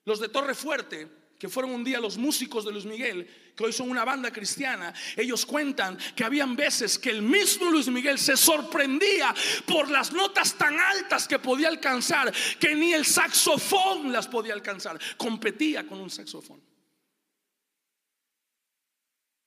Los 0.04 0.19
de 0.19 0.28
Torre 0.28 0.54
Fuerte 0.54 1.21
que 1.41 1.50
fueron 1.50 1.71
un 1.71 1.84
día 1.84 2.00
los 2.00 2.17
músicos 2.17 2.63
de 2.63 2.71
Luis 2.71 2.86
Miguel, 2.86 3.28
que 3.56 3.64
hoy 3.64 3.74
son 3.74 3.90
una 3.90 4.06
banda 4.06 4.32
cristiana, 4.32 4.94
ellos 5.16 5.46
cuentan 5.46 5.98
que 6.16 6.24
habían 6.24 6.56
veces 6.56 6.98
que 6.98 7.10
el 7.10 7.22
mismo 7.22 7.70
Luis 7.70 7.88
Miguel 7.88 8.18
se 8.18 8.38
sorprendía 8.38 9.34
por 9.66 9.90
las 9.90 10.12
notas 10.12 10.58
tan 10.58 10.80
altas 10.80 11.28
que 11.28 11.40
podía 11.40 11.68
alcanzar, 11.68 12.34
que 12.60 12.76
ni 12.76 12.94
el 12.94 13.06
saxofón 13.06 14.12
las 14.12 14.28
podía 14.28 14.54
alcanzar, 14.54 15.00
competía 15.18 15.86
con 15.86 16.00
un 16.00 16.10
saxofón. 16.10 16.62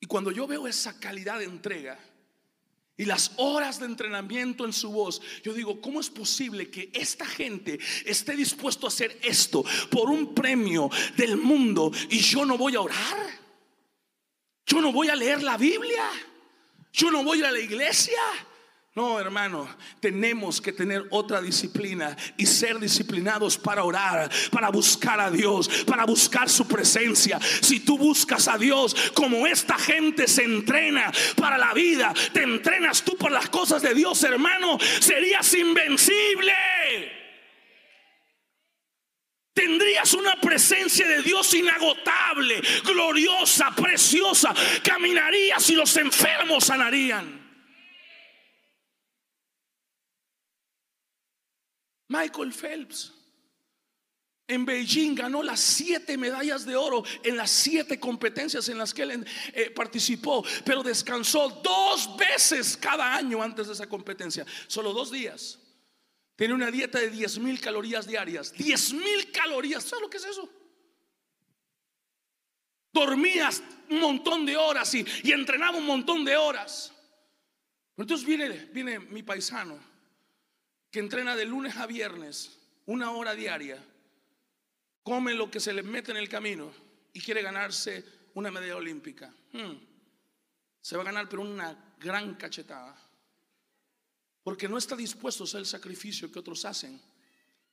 Y 0.00 0.06
cuando 0.06 0.30
yo 0.30 0.46
veo 0.46 0.66
esa 0.66 1.00
calidad 1.00 1.38
de 1.38 1.46
entrega, 1.46 1.98
y 2.96 3.06
las 3.06 3.32
horas 3.36 3.80
de 3.80 3.86
entrenamiento 3.86 4.64
en 4.64 4.72
su 4.72 4.90
voz, 4.90 5.20
yo 5.42 5.52
digo, 5.52 5.80
¿cómo 5.80 6.00
es 6.00 6.10
posible 6.10 6.70
que 6.70 6.90
esta 6.92 7.26
gente 7.26 7.78
esté 8.04 8.36
dispuesto 8.36 8.86
a 8.86 8.88
hacer 8.88 9.18
esto 9.22 9.64
por 9.90 10.10
un 10.10 10.32
premio 10.32 10.88
del 11.16 11.36
mundo 11.36 11.90
y 12.10 12.18
yo 12.18 12.44
no 12.44 12.56
voy 12.56 12.76
a 12.76 12.82
orar? 12.82 13.43
Yo 14.66 14.80
no 14.80 14.92
voy 14.92 15.08
a 15.08 15.16
leer 15.16 15.42
la 15.42 15.56
Biblia. 15.56 16.04
Yo 16.92 17.10
no 17.10 17.24
voy 17.24 17.42
a 17.42 17.50
la 17.50 17.58
iglesia. 17.58 18.18
No, 18.94 19.18
hermano, 19.18 19.68
tenemos 19.98 20.60
que 20.60 20.72
tener 20.72 21.04
otra 21.10 21.42
disciplina 21.42 22.16
y 22.36 22.46
ser 22.46 22.78
disciplinados 22.78 23.58
para 23.58 23.82
orar, 23.82 24.30
para 24.52 24.70
buscar 24.70 25.18
a 25.18 25.32
Dios, 25.32 25.68
para 25.84 26.06
buscar 26.06 26.48
su 26.48 26.68
presencia. 26.68 27.40
Si 27.60 27.80
tú 27.80 27.98
buscas 27.98 28.46
a 28.46 28.56
Dios 28.56 28.94
como 29.12 29.48
esta 29.48 29.76
gente 29.78 30.28
se 30.28 30.44
entrena 30.44 31.10
para 31.34 31.58
la 31.58 31.74
vida, 31.74 32.14
te 32.32 32.44
entrenas 32.44 33.02
tú 33.02 33.16
por 33.16 33.32
las 33.32 33.48
cosas 33.48 33.82
de 33.82 33.94
Dios, 33.94 34.22
hermano, 34.22 34.78
serías 35.00 35.52
invencible. 35.54 37.23
Tendrías 39.64 40.12
una 40.12 40.38
presencia 40.38 41.08
de 41.08 41.22
Dios 41.22 41.54
inagotable, 41.54 42.60
gloriosa, 42.84 43.74
preciosa. 43.74 44.54
Caminarías 44.82 45.70
y 45.70 45.74
los 45.74 45.96
enfermos 45.96 46.64
sanarían. 46.64 47.42
Michael 52.08 52.52
Phelps 52.52 53.14
en 54.46 54.66
Beijing 54.66 55.14
ganó 55.14 55.42
las 55.42 55.60
siete 55.60 56.18
medallas 56.18 56.66
de 56.66 56.76
oro 56.76 57.02
en 57.22 57.38
las 57.38 57.50
siete 57.50 57.98
competencias 57.98 58.68
en 58.68 58.76
las 58.76 58.92
que 58.92 59.04
él 59.04 59.26
eh, 59.54 59.70
participó, 59.70 60.44
pero 60.66 60.82
descansó 60.82 61.48
dos 61.64 62.14
veces 62.18 62.76
cada 62.76 63.14
año 63.14 63.42
antes 63.42 63.68
de 63.68 63.72
esa 63.72 63.88
competencia, 63.88 64.44
solo 64.66 64.92
dos 64.92 65.10
días. 65.10 65.58
Tiene 66.36 66.54
una 66.54 66.70
dieta 66.70 66.98
de 66.98 67.10
10 67.10 67.38
mil 67.38 67.60
calorías 67.60 68.06
diarias. 68.06 68.52
10 68.52 68.94
mil 68.94 69.30
calorías, 69.30 69.84
¿sabes 69.84 70.02
lo 70.02 70.10
que 70.10 70.16
es 70.16 70.24
eso? 70.24 70.48
Dormías 72.92 73.62
un 73.90 74.00
montón 74.00 74.46
de 74.46 74.56
horas 74.56 74.94
y, 74.94 75.04
entrenaba 75.32 75.78
un 75.78 75.86
montón 75.86 76.24
de 76.24 76.36
horas. 76.36 76.92
Entonces 77.96 78.26
viene, 78.26 78.48
viene 78.72 78.98
mi 78.98 79.22
paisano 79.22 79.78
que 80.90 81.00
entrena 81.00 81.36
de 81.36 81.44
lunes 81.44 81.76
a 81.76 81.86
viernes, 81.86 82.58
una 82.86 83.10
hora 83.10 83.34
diaria, 83.34 83.82
come 85.02 85.34
lo 85.34 85.50
que 85.50 85.60
se 85.60 85.72
le 85.72 85.82
mete 85.82 86.12
en 86.12 86.16
el 86.16 86.28
camino 86.28 86.72
y 87.12 87.20
quiere 87.20 87.42
ganarse 87.42 88.04
una 88.34 88.50
medalla 88.50 88.76
olímpica. 88.76 89.32
Hmm. 89.52 89.74
Se 90.80 90.96
va 90.96 91.02
a 91.02 91.06
ganar 91.06 91.28
pero 91.28 91.42
una 91.42 91.94
gran 91.98 92.34
cachetada. 92.34 92.96
Porque 94.44 94.68
no 94.68 94.78
está 94.78 94.94
dispuesto 94.94 95.42
a 95.42 95.46
hacer 95.46 95.60
el 95.60 95.66
sacrificio 95.66 96.30
que 96.30 96.38
otros 96.38 96.64
hacen 96.64 97.00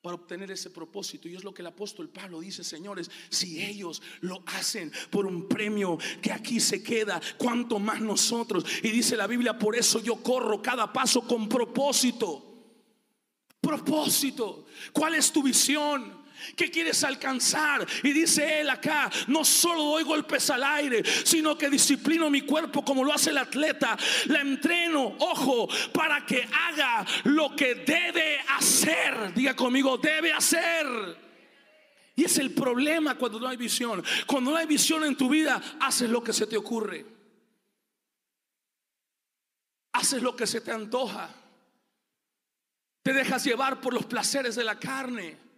para 0.01 0.15
obtener 0.15 0.49
ese 0.49 0.71
propósito. 0.71 1.29
Y 1.29 1.35
es 1.35 1.43
lo 1.43 1.53
que 1.53 1.61
el 1.61 1.67
apóstol 1.67 2.09
Pablo 2.09 2.39
dice, 2.39 2.63
señores, 2.63 3.11
si 3.29 3.63
ellos 3.63 4.01
lo 4.21 4.41
hacen 4.47 4.91
por 5.11 5.27
un 5.27 5.47
premio 5.47 5.99
que 6.19 6.31
aquí 6.31 6.59
se 6.59 6.81
queda, 6.81 7.21
¿cuánto 7.37 7.77
más 7.77 8.01
nosotros? 8.01 8.65
Y 8.81 8.89
dice 8.89 9.15
la 9.15 9.27
Biblia, 9.27 9.59
por 9.59 9.75
eso 9.75 9.99
yo 9.99 10.15
corro 10.23 10.59
cada 10.59 10.91
paso 10.91 11.21
con 11.21 11.47
propósito 11.47 12.47
propósito? 13.61 14.65
¿Cuál 14.91 15.15
es 15.15 15.31
tu 15.31 15.43
visión? 15.43 16.20
¿Qué 16.55 16.69
quieres 16.69 17.03
alcanzar? 17.03 17.85
Y 18.03 18.13
dice 18.13 18.61
él 18.61 18.69
acá, 18.69 19.09
no 19.27 19.45
solo 19.45 19.83
doy 19.83 20.03
golpes 20.03 20.49
al 20.49 20.63
aire, 20.63 21.03
sino 21.23 21.57
que 21.57 21.69
disciplino 21.69 22.29
mi 22.29 22.41
cuerpo 22.41 22.83
como 22.83 23.03
lo 23.03 23.13
hace 23.13 23.29
el 23.29 23.37
atleta. 23.37 23.97
La 24.25 24.41
entreno, 24.41 25.15
ojo, 25.19 25.67
para 25.93 26.25
que 26.25 26.43
haga 26.43 27.05
lo 27.25 27.55
que 27.55 27.75
debe 27.75 28.39
hacer. 28.49 29.33
Diga 29.33 29.55
conmigo, 29.55 29.97
debe 29.97 30.33
hacer. 30.33 30.85
Y 32.15 32.25
es 32.25 32.37
el 32.37 32.51
problema 32.51 33.15
cuando 33.15 33.39
no 33.39 33.47
hay 33.47 33.57
visión. 33.57 34.03
Cuando 34.27 34.51
no 34.51 34.57
hay 34.57 34.65
visión 34.65 35.03
en 35.03 35.15
tu 35.15 35.29
vida, 35.29 35.61
haces 35.79 36.09
lo 36.09 36.23
que 36.23 36.33
se 36.33 36.47
te 36.47 36.57
ocurre. 36.57 37.05
Haces 39.93 40.21
lo 40.21 40.35
que 40.35 40.47
se 40.47 40.61
te 40.61 40.71
antoja. 40.71 41.29
Te 43.01 43.13
dejas 43.13 43.43
llevar 43.43 43.81
por 43.81 43.93
los 43.93 44.05
placeres 44.05 44.55
de 44.55 44.63
la 44.63 44.77
carne. 44.77 45.50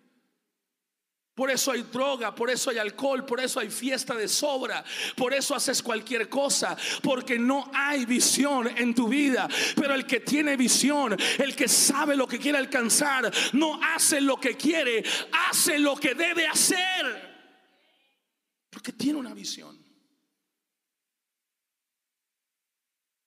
Por 1.36 1.50
eso 1.50 1.72
hay 1.72 1.82
droga, 1.82 2.36
por 2.36 2.52
eso 2.52 2.70
hay 2.70 2.78
alcohol, 2.78 3.26
por 3.26 3.40
eso 3.40 3.60
hay 3.60 3.72
fiesta 3.72 4.14
de 4.16 4.28
sobra, 4.28 4.84
por 5.16 5.34
eso 5.34 5.56
haces 5.56 5.82
cualquier 5.82 6.30
cosa, 6.30 6.78
porque 7.02 7.40
no 7.40 7.72
hay 7.74 8.06
visión 8.06 8.68
en 8.78 8.94
tu 8.94 9.08
vida. 9.08 9.48
Pero 9.76 9.96
el 9.96 10.06
que 10.06 10.20
tiene 10.20 10.56
visión, 10.56 11.18
el 11.40 11.56
que 11.56 11.68
sabe 11.68 12.16
lo 12.16 12.28
que 12.28 12.38
quiere 12.38 12.60
alcanzar, 12.60 13.34
no 13.54 13.80
hace 13.82 14.22
lo 14.22 14.40
que 14.40 14.56
quiere, 14.56 15.04
hace 15.50 15.80
lo 15.80 15.96
que 15.96 16.14
debe 16.14 16.46
hacer. 16.46 17.34
Porque 18.70 18.92
tiene 18.92 19.18
una 19.18 19.34
visión. 19.34 19.84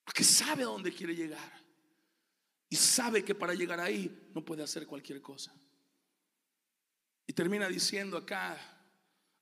Porque 0.04 0.22
sabe 0.22 0.62
a 0.62 0.66
dónde 0.66 0.92
quiere 0.92 1.16
llegar. 1.16 1.64
Y 2.68 2.76
sabe 2.76 3.24
que 3.24 3.34
para 3.34 3.54
llegar 3.54 3.80
ahí 3.80 4.30
no 4.32 4.44
puede 4.44 4.62
hacer 4.62 4.86
cualquier 4.86 5.20
cosa. 5.20 5.52
Y 7.26 7.32
termina 7.32 7.68
diciendo 7.68 8.16
acá 8.16 8.58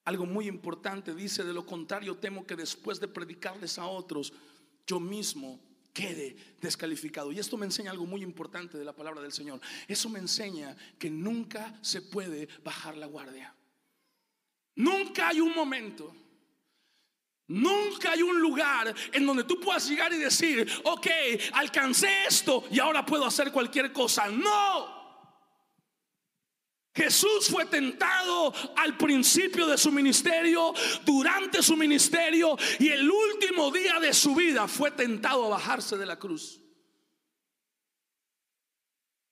algo 0.05 0.27
muy 0.27 0.47
importante. 0.47 1.15
Dice, 1.15 1.45
de 1.45 1.53
lo 1.53 1.67
contrario, 1.67 2.17
temo 2.17 2.47
que 2.47 2.57
después 2.57 3.01
de 3.01 3.09
predicarles 3.09 3.79
a 3.79 3.87
otros, 3.87 4.33
yo 4.87 5.01
mismo 5.01 5.61
quede 5.93 6.37
descalificado. 6.61 7.33
Y 7.33 7.39
esto 7.39 7.57
me 7.57 7.67
enseña 7.67 7.91
algo 7.91 8.07
muy 8.07 8.23
importante 8.23 8.77
de 8.77 8.85
la 8.85 8.95
palabra 8.95 9.23
del 9.23 9.33
Señor. 9.33 9.61
Eso 9.87 10.09
me 10.09 10.19
enseña 10.19 10.77
que 10.99 11.09
nunca 11.09 11.79
se 11.83 12.03
puede 12.03 12.49
bajar 12.63 12.97
la 12.97 13.07
guardia. 13.07 13.55
Nunca 14.77 15.29
hay 15.29 15.41
un 15.41 15.55
momento. 15.55 16.15
Nunca 17.47 18.13
hay 18.13 18.23
un 18.23 18.41
lugar 18.41 18.95
en 19.13 19.27
donde 19.27 19.45
tú 19.45 19.61
puedas 19.61 19.87
llegar 19.89 20.13
y 20.13 20.17
decir, 20.17 20.67
ok, 20.85 21.07
alcancé 21.53 22.25
esto 22.27 22.65
y 22.71 22.81
ahora 22.81 23.05
puedo 23.05 23.25
hacer 23.27 23.53
cualquier 23.53 23.93
cosa. 23.93 24.29
No. 24.29 25.04
Jesús 26.95 27.49
fue 27.51 27.67
tentado 27.67 28.53
al 28.77 28.97
principio 28.97 29.67
de 29.67 29.77
su 29.77 29.91
ministerio, 29.91 30.73
durante 31.05 31.61
su 31.61 31.77
ministerio 31.77 32.57
y 32.79 32.89
el 32.89 33.11
último 33.11 33.73
día 33.73 33.99
de 33.99 34.15
su 34.15 34.35
vida 34.35 34.69
fue 34.69 34.93
tentado 34.93 35.47
a 35.47 35.49
bajarse 35.49 35.97
de 35.97 36.07
la 36.07 36.19
cruz. 36.19 36.61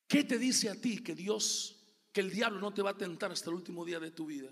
¿Qué 0.08 0.24
te 0.24 0.38
dice 0.38 0.68
a 0.68 0.74
ti 0.74 1.02
que 1.02 1.14
Dios, 1.14 1.78
que 2.12 2.20
el 2.20 2.32
diablo 2.32 2.60
no 2.60 2.74
te 2.74 2.82
va 2.82 2.90
a 2.90 2.98
tentar 2.98 3.30
hasta 3.30 3.48
el 3.50 3.56
último 3.56 3.84
día 3.84 4.00
de 4.00 4.10
tu 4.10 4.26
vida? 4.26 4.50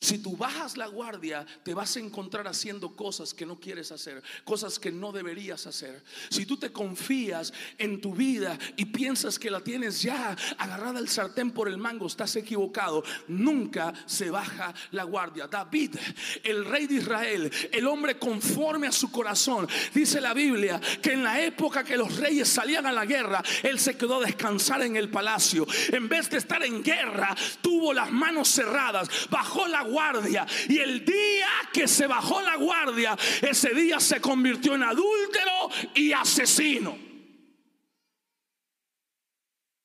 Si 0.00 0.18
tú 0.18 0.36
bajas 0.36 0.76
la 0.76 0.86
guardia, 0.86 1.46
te 1.62 1.72
vas 1.72 1.96
a 1.96 2.00
encontrar 2.00 2.46
haciendo 2.46 2.94
cosas 2.94 3.32
que 3.32 3.46
no 3.46 3.58
quieres 3.58 3.90
hacer, 3.90 4.22
cosas 4.44 4.78
que 4.78 4.92
no 4.92 5.12
deberías 5.12 5.66
hacer. 5.66 6.04
Si 6.28 6.44
tú 6.44 6.58
te 6.58 6.72
confías 6.72 7.54
en 7.78 8.02
tu 8.02 8.14
vida 8.14 8.58
y 8.76 8.84
piensas 8.84 9.38
que 9.38 9.50
la 9.50 9.62
tienes 9.62 10.02
ya 10.02 10.36
agarrada 10.58 11.00
el 11.00 11.08
sartén 11.08 11.52
por 11.52 11.68
el 11.68 11.78
mango, 11.78 12.06
estás 12.06 12.36
equivocado. 12.36 13.02
Nunca 13.28 13.94
se 14.04 14.28
baja 14.30 14.74
la 14.90 15.04
guardia. 15.04 15.46
David, 15.46 15.96
el 16.42 16.66
rey 16.66 16.86
de 16.86 16.96
Israel, 16.96 17.50
el 17.72 17.86
hombre 17.86 18.18
conforme 18.18 18.86
a 18.86 18.92
su 18.92 19.10
corazón, 19.10 19.66
dice 19.94 20.20
la 20.20 20.34
Biblia 20.34 20.82
que 21.00 21.12
en 21.14 21.24
la 21.24 21.40
época 21.40 21.82
que 21.82 21.96
los 21.96 22.16
reyes 22.18 22.48
salían 22.48 22.84
a 22.84 22.92
la 22.92 23.06
guerra, 23.06 23.42
él 23.62 23.78
se 23.78 23.96
quedó 23.96 24.20
a 24.20 24.26
descansar 24.26 24.82
en 24.82 24.96
el 24.96 25.08
palacio. 25.08 25.66
En 25.88 26.10
vez 26.10 26.28
de 26.28 26.36
estar 26.36 26.62
en 26.62 26.82
guerra, 26.82 27.34
tuvo 27.62 27.94
las 27.94 28.12
manos 28.12 28.48
cerradas, 28.48 29.08
bajó 29.30 29.66
la 29.66 29.83
guardia. 29.84 30.46
Y 30.68 30.78
el 30.78 31.04
día 31.04 31.48
que 31.72 31.88
se 31.88 32.06
bajó 32.06 32.42
la 32.42 32.56
guardia, 32.56 33.16
ese 33.40 33.72
día 33.74 34.00
se 34.00 34.20
convirtió 34.20 34.74
en 34.74 34.82
adúltero 34.82 35.70
y 35.94 36.12
asesino. 36.12 36.98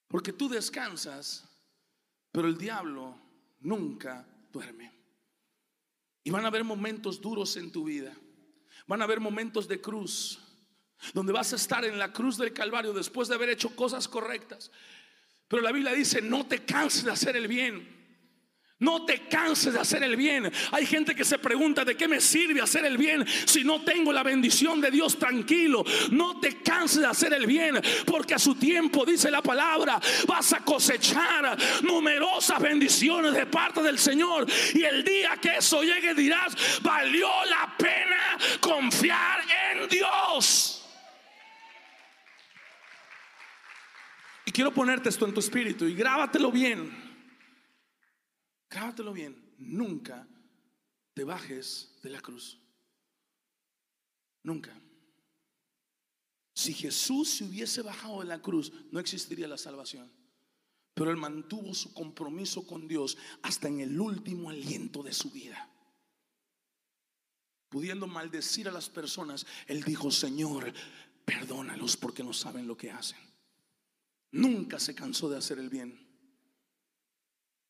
Porque 0.08 0.34
tú 0.34 0.50
descansas, 0.50 1.48
pero 2.32 2.48
el 2.48 2.58
diablo 2.58 3.16
nunca 3.60 4.26
duerme. 4.52 4.92
Y 6.24 6.32
van 6.32 6.44
a 6.46 6.48
haber 6.48 6.64
momentos 6.64 7.22
duros 7.22 7.56
en 7.58 7.72
tu 7.72 7.84
vida. 7.86 8.14
Van 8.88 9.02
a 9.02 9.06
haber 9.06 9.20
momentos 9.20 9.68
de 9.68 9.80
cruz, 9.80 10.40
donde 11.14 11.32
vas 11.32 11.54
a 11.54 11.58
estar 11.58 11.86
en 11.86 12.00
la 12.00 12.12
cruz 12.12 12.38
del 12.38 12.54
Calvario 12.54 12.92
después 12.92 13.28
de 13.28 13.36
haber 13.36 13.50
hecho 13.50 13.76
cosas 13.76 14.08
correctas. 14.08 14.72
Pero 15.48 15.62
la 15.62 15.72
Biblia 15.72 15.94
dice, 15.94 16.22
no 16.22 16.46
te 16.46 16.66
canses 16.66 17.04
de 17.04 17.12
hacer 17.12 17.36
el 17.36 17.48
bien. 17.48 17.99
No 18.80 19.04
te 19.04 19.28
canses 19.28 19.74
de 19.74 19.80
hacer 19.80 20.04
el 20.04 20.15
bien. 20.15 20.50
Hay 20.72 20.86
gente 20.86 21.13
que 21.13 21.26
se 21.26 21.38
pregunta 21.38 21.84
de 21.84 21.98
qué 21.98 22.08
me 22.08 22.22
sirve 22.22 22.62
hacer 22.62 22.86
el 22.86 22.98
bien 22.98 23.26
si 23.46 23.65
no 23.65 23.82
tengo 23.82 24.13
la 24.13 24.24
bendición 24.24 24.80
de 24.80 24.89
Dios 24.89 25.20
tranquilo. 25.20 25.84
No 26.12 26.39
te 26.39 26.62
canses 26.62 27.02
de 27.02 27.08
hacer 27.08 27.34
el 27.34 27.46
bien 27.46 27.82
porque 28.06 28.36
a 28.36 28.39
su 28.39 28.56
tiempo, 28.56 29.06
dice 29.06 29.30
la 29.30 29.42
palabra, 29.42 30.00
vas 30.26 30.54
a 30.54 30.60
cosechar 30.60 31.58
numerosas 31.84 32.62
bendiciones 32.62 33.34
de 33.34 33.46
parte 33.48 33.82
del 33.82 34.00
Señor. 34.00 34.48
Y 34.74 34.84
el 34.84 35.04
día 35.04 35.38
que 35.42 35.58
eso 35.58 35.84
llegue 35.84 36.13
dirás, 36.13 36.56
valió 36.82 37.28
la 37.50 37.76
pena 37.78 38.38
confiar 38.62 39.42
en 39.74 39.89
Dios. 39.89 40.88
Y 44.46 44.52
quiero 44.54 44.74
ponerte 44.74 45.10
esto 45.10 45.26
en 45.28 45.34
tu 45.34 45.42
espíritu 45.42 45.84
y 45.84 45.96
grábatelo 45.96 46.50
bien. 46.50 47.09
Grábatelo 48.69 49.13
bien, 49.13 49.36
nunca 49.58 50.27
te 51.13 51.23
bajes 51.23 51.99
de 52.03 52.10
la 52.12 52.21
cruz. 52.21 52.60
Nunca. 54.43 54.79
Si 56.53 56.73
Jesús 56.73 57.29
se 57.29 57.45
hubiese 57.45 57.82
bajado 57.82 58.19
de 58.19 58.25
la 58.25 58.41
cruz, 58.41 58.71
no 58.91 58.99
existiría 58.99 59.47
la 59.47 59.58
salvación. 59.58 60.12
Pero 60.93 61.12
él 61.12 61.17
mantuvo 61.17 61.73
su 61.73 61.93
compromiso 61.93 62.67
con 62.67 62.88
Dios 62.88 63.17
hasta 63.41 63.67
en 63.67 63.79
el 63.79 63.99
último 63.99 64.49
aliento 64.49 65.01
de 65.01 65.13
su 65.13 65.32
vida. 65.32 65.69
Pudiendo 67.69 68.08
maldecir 68.08 68.67
a 68.67 68.71
las 68.71 68.89
personas, 68.89 69.45
él 69.67 69.84
dijo, 69.84 70.12
Señor, 70.12 70.73
perdónalos 71.25 71.95
porque 71.95 72.23
no 72.23 72.34
saben 72.34 72.67
lo 72.67 72.75
que 72.75 72.91
hacen. 72.91 73.19
Nunca 74.32 74.79
se 74.79 74.93
cansó 74.93 75.29
de 75.29 75.38
hacer 75.38 75.60
el 75.60 75.69
bien 75.69 76.09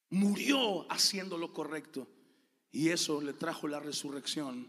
murió 0.10 0.92
haciendo 0.92 1.38
lo 1.38 1.54
correcto. 1.54 2.08
Y 2.72 2.90
eso 2.90 3.22
le 3.22 3.34
trajo 3.34 3.68
la 3.68 3.80
resurrección, 3.80 4.68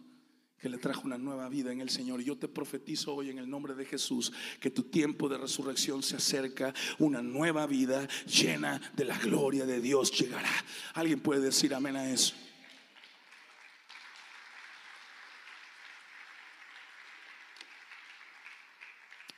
que 0.58 0.68
le 0.68 0.78
trajo 0.78 1.02
una 1.04 1.18
nueva 1.18 1.48
vida 1.48 1.72
en 1.72 1.80
el 1.80 1.90
Señor. 1.90 2.22
Yo 2.22 2.36
te 2.36 2.48
profetizo 2.48 3.14
hoy 3.14 3.30
en 3.30 3.38
el 3.38 3.48
nombre 3.48 3.74
de 3.74 3.84
Jesús 3.84 4.32
que 4.60 4.70
tu 4.70 4.84
tiempo 4.84 5.28
de 5.28 5.38
resurrección 5.38 6.02
se 6.02 6.16
acerca, 6.16 6.74
una 6.98 7.22
nueva 7.22 7.66
vida 7.66 8.06
llena 8.26 8.80
de 8.94 9.04
la 9.04 9.18
gloria 9.18 9.66
de 9.66 9.80
Dios 9.80 10.12
llegará. 10.12 10.52
¿Alguien 10.94 11.20
puede 11.20 11.40
decir 11.40 11.74
amén 11.74 11.96
a 11.96 12.10
eso? 12.10 12.34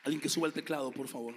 Alguien 0.05 0.21
que 0.21 0.29
suba 0.29 0.49
el 0.49 0.53
teclado, 0.53 0.91
por 0.91 1.07
favor. 1.07 1.35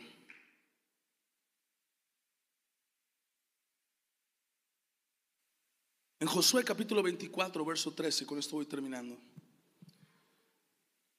En 6.25 6.31
Josué 6.31 6.63
capítulo 6.63 7.03
24, 7.03 7.63
verso 7.63 7.91
13, 7.91 8.25
con 8.25 8.39
esto 8.39 8.55
voy 8.55 8.65
terminando. 8.65 9.15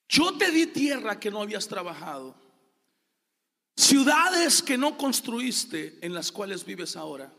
Yo 0.09 0.37
te 0.37 0.51
di 0.51 0.67
tierra 0.67 1.21
que 1.21 1.31
no 1.31 1.41
habías 1.41 1.69
trabajado, 1.69 2.35
ciudades 3.77 4.61
que 4.61 4.77
no 4.77 4.99
construiste, 4.99 5.97
en 6.01 6.13
las 6.13 6.33
cuales 6.33 6.65
vives 6.65 6.97
ahora. 6.97 7.33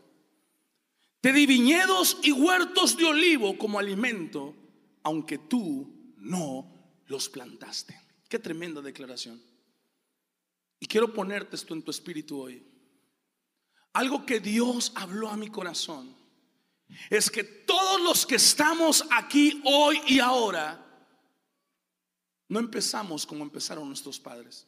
Te 1.20 1.30
di 1.30 1.44
viñedos 1.44 2.16
y 2.22 2.32
huertos 2.32 2.96
de 2.96 3.04
olivo 3.04 3.58
como 3.58 3.78
alimento, 3.78 4.54
aunque 5.02 5.36
tú 5.36 6.14
no 6.16 6.72
los 7.04 7.28
plantaste. 7.28 8.00
Qué 8.30 8.38
tremenda 8.38 8.80
declaración. 8.80 9.42
Y 10.80 10.86
quiero 10.86 11.12
ponerte 11.12 11.56
esto 11.56 11.74
en 11.74 11.82
tu 11.82 11.90
espíritu 11.90 12.40
hoy. 12.40 12.66
Algo 13.92 14.24
que 14.24 14.40
Dios 14.40 14.90
habló 14.94 15.28
a 15.28 15.36
mi 15.36 15.48
corazón 15.48 16.17
es 17.10 17.30
que 17.30 17.44
todos 17.44 18.00
los 18.00 18.26
que 18.26 18.36
estamos 18.36 19.04
aquí 19.10 19.62
hoy 19.64 20.00
y 20.06 20.20
ahora, 20.20 20.84
no 22.48 22.58
empezamos 22.58 23.26
como 23.26 23.44
empezaron 23.44 23.86
nuestros 23.86 24.18
padres. 24.18 24.66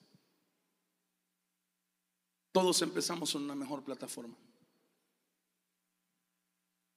Todos 2.52 2.82
empezamos 2.82 3.34
en 3.34 3.42
una 3.42 3.54
mejor 3.54 3.82
plataforma. 3.82 4.36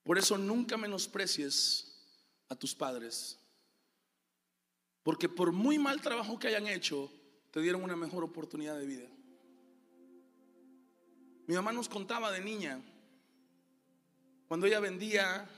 Por 0.04 0.18
eso 0.18 0.38
nunca 0.38 0.76
menosprecies 0.76 1.94
a 2.50 2.56
tus 2.56 2.76
padres. 2.76 3.40
Porque 5.04 5.30
por 5.30 5.52
muy 5.52 5.80
mal 5.80 6.02
trabajo 6.02 6.38
que 6.38 6.48
hayan 6.48 6.68
hecho, 6.68 7.12
te 7.52 7.62
dieron 7.62 7.84
una 7.84 7.96
mejor 7.96 8.24
oportunidad 8.24 8.78
de 8.78 8.86
vida. 8.86 9.08
Mi 11.48 11.56
mamá 11.56 11.72
nos 11.72 11.88
contaba 11.88 12.32
de 12.32 12.42
niña 12.42 12.82
cuando 14.54 14.68
ella 14.68 14.80
vendía 14.80 15.50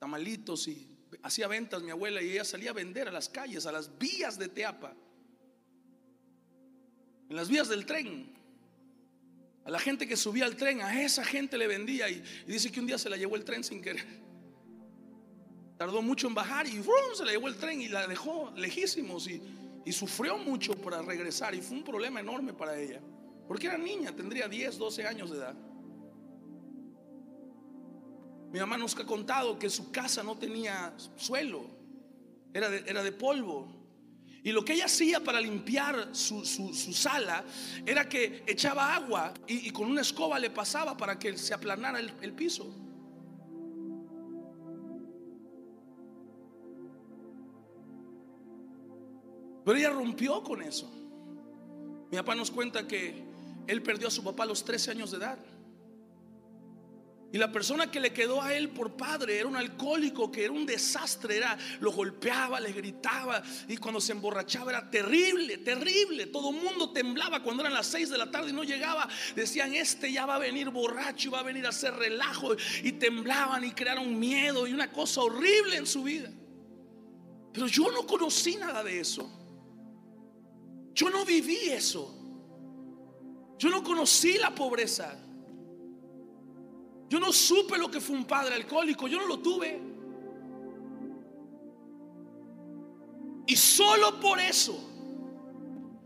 tamalitos 0.00 0.66
y 0.66 0.90
hacía 1.22 1.46
ventas, 1.46 1.84
mi 1.84 1.92
abuela, 1.92 2.20
y 2.20 2.32
ella 2.32 2.44
salía 2.44 2.70
a 2.70 2.72
vender 2.72 3.06
a 3.06 3.12
las 3.12 3.28
calles, 3.28 3.64
a 3.64 3.70
las 3.70 3.96
vías 3.96 4.36
de 4.36 4.48
Teapa, 4.48 4.92
en 7.28 7.36
las 7.36 7.48
vías 7.48 7.68
del 7.68 7.86
tren. 7.86 8.34
A 9.64 9.70
la 9.70 9.78
gente 9.78 10.08
que 10.08 10.16
subía 10.16 10.46
al 10.46 10.56
tren, 10.56 10.82
a 10.82 11.00
esa 11.00 11.24
gente 11.24 11.56
le 11.56 11.68
vendía 11.68 12.10
y, 12.10 12.20
dice 12.44 12.72
que 12.72 12.80
un 12.80 12.88
día 12.88 12.98
se 12.98 13.08
la 13.08 13.16
llevó 13.16 13.36
el 13.36 13.44
tren 13.44 13.62
sin 13.62 13.80
querer. 13.80 14.04
Tardó 15.76 16.02
mucho 16.02 16.26
en 16.26 16.34
bajar 16.34 16.66
y 16.66 16.82
se 17.14 17.24
le 17.24 17.30
llevó 17.30 17.46
el 17.46 17.54
tren 17.54 17.80
y 17.80 17.86
la 17.86 18.08
dejó 18.08 18.52
lejísimos 18.56 19.28
y, 19.28 19.40
y 19.84 19.92
sufrió 19.92 20.36
mucho 20.38 20.74
para 20.74 21.02
regresar 21.02 21.54
y 21.54 21.60
fue 21.60 21.76
un 21.76 21.84
problema 21.84 22.18
enorme 22.18 22.52
para 22.52 22.80
ella. 22.80 23.00
Porque 23.46 23.68
era 23.68 23.78
niña, 23.78 24.10
tendría 24.10 24.48
10, 24.48 24.76
12 24.76 25.06
años 25.06 25.30
de 25.30 25.36
edad. 25.36 25.67
Mi 28.52 28.60
mamá 28.60 28.78
nos 28.78 28.96
ha 28.96 29.04
contado 29.04 29.58
que 29.58 29.68
su 29.68 29.90
casa 29.90 30.22
no 30.22 30.36
tenía 30.36 30.94
suelo, 31.16 31.66
era 32.54 32.70
de, 32.70 32.82
era 32.86 33.02
de 33.02 33.12
polvo. 33.12 33.78
Y 34.42 34.52
lo 34.52 34.64
que 34.64 34.72
ella 34.72 34.86
hacía 34.86 35.22
para 35.22 35.40
limpiar 35.40 36.14
su, 36.14 36.44
sala 36.44 37.44
era 37.84 38.08
que 38.08 38.44
echaba 38.46 38.94
agua 38.94 39.34
y, 39.46 39.70
con 39.70 39.90
una 39.90 40.00
escoba 40.00 40.38
le 40.38 40.48
pasaba 40.48 40.96
para 40.96 41.18
que 41.18 41.36
se 41.36 41.52
aplanara 41.52 41.98
el, 41.98 42.12
el 42.22 42.32
piso. 42.32 42.66
Pero 49.64 49.76
ella 49.76 49.90
rompió 49.90 50.42
con 50.42 50.62
eso. 50.62 50.90
Mi 52.10 52.16
papá 52.16 52.34
nos 52.34 52.50
cuenta 52.50 52.86
que 52.86 53.22
él 53.66 53.82
perdió 53.82 54.08
a 54.08 54.10
su 54.10 54.24
papá 54.24 54.44
a 54.44 54.46
los 54.46 54.64
13 54.64 54.92
años 54.92 55.10
de 55.10 55.18
edad. 55.18 55.38
Y 57.30 57.36
la 57.36 57.52
persona 57.52 57.90
que 57.90 58.00
le 58.00 58.14
quedó 58.14 58.40
a 58.40 58.54
él 58.54 58.70
por 58.70 58.96
padre 58.96 59.38
era 59.38 59.46
un 59.46 59.56
alcohólico 59.56 60.32
que 60.32 60.44
era 60.44 60.52
un 60.52 60.64
desastre, 60.64 61.36
era 61.36 61.58
lo 61.80 61.92
golpeaba, 61.92 62.58
le 62.58 62.72
gritaba 62.72 63.42
y 63.68 63.76
cuando 63.76 64.00
se 64.00 64.12
emborrachaba 64.12 64.70
era 64.70 64.88
terrible, 64.90 65.58
terrible. 65.58 66.26
Todo 66.26 66.50
el 66.50 66.56
mundo 66.56 66.90
temblaba 66.90 67.42
cuando 67.42 67.62
eran 67.62 67.74
las 67.74 67.86
6 67.88 68.08
de 68.08 68.16
la 68.16 68.30
tarde 68.30 68.48
y 68.48 68.54
no 68.54 68.64
llegaba. 68.64 69.06
Decían, 69.36 69.74
"Este 69.74 70.10
ya 70.10 70.24
va 70.24 70.36
a 70.36 70.38
venir 70.38 70.70
borracho, 70.70 71.30
va 71.30 71.40
a 71.40 71.42
venir 71.42 71.66
a 71.66 71.68
hacer 71.68 71.92
relajo" 71.94 72.56
y 72.82 72.92
temblaban 72.92 73.62
y 73.62 73.72
crearon 73.72 74.18
miedo 74.18 74.66
y 74.66 74.72
una 74.72 74.90
cosa 74.90 75.20
horrible 75.20 75.76
en 75.76 75.86
su 75.86 76.02
vida. 76.02 76.30
Pero 77.52 77.66
yo 77.66 77.90
no 77.90 78.06
conocí 78.06 78.56
nada 78.56 78.82
de 78.82 79.00
eso. 79.00 79.30
Yo 80.94 81.10
no 81.10 81.26
viví 81.26 81.68
eso. 81.68 82.14
Yo 83.58 83.68
no 83.68 83.82
conocí 83.82 84.38
la 84.38 84.54
pobreza. 84.54 85.27
Yo 87.08 87.18
no 87.18 87.32
supe 87.32 87.78
lo 87.78 87.90
que 87.90 88.00
fue 88.00 88.16
un 88.16 88.24
padre 88.24 88.54
alcohólico, 88.54 89.08
yo 89.08 89.18
no 89.18 89.26
lo 89.26 89.38
tuve. 89.38 89.80
Y 93.46 93.56
solo 93.56 94.20
por 94.20 94.38
eso, 94.38 94.78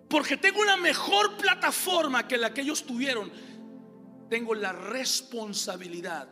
porque 0.09 0.37
tengo 0.37 0.61
una 0.61 0.77
mejor 0.77 1.37
plataforma 1.37 2.29
que 2.29 2.39
la 2.39 2.55
que 2.55 2.61
ellos 2.61 2.85
tuvieron, 2.85 3.33
tengo 4.29 4.55
la 4.55 4.73
responsabilidad 4.73 6.29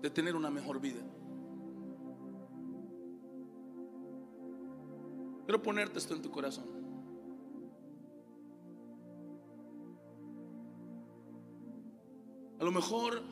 de 0.00 0.10
tener 0.10 0.34
una 0.34 0.50
mejor 0.50 0.80
vida. 0.80 1.02
Quiero 5.44 5.62
ponerte 5.62 5.98
esto 5.98 6.14
en 6.14 6.22
tu 6.22 6.30
corazón. 6.30 6.64
A 12.58 12.64
lo 12.64 12.72
mejor 12.72 13.22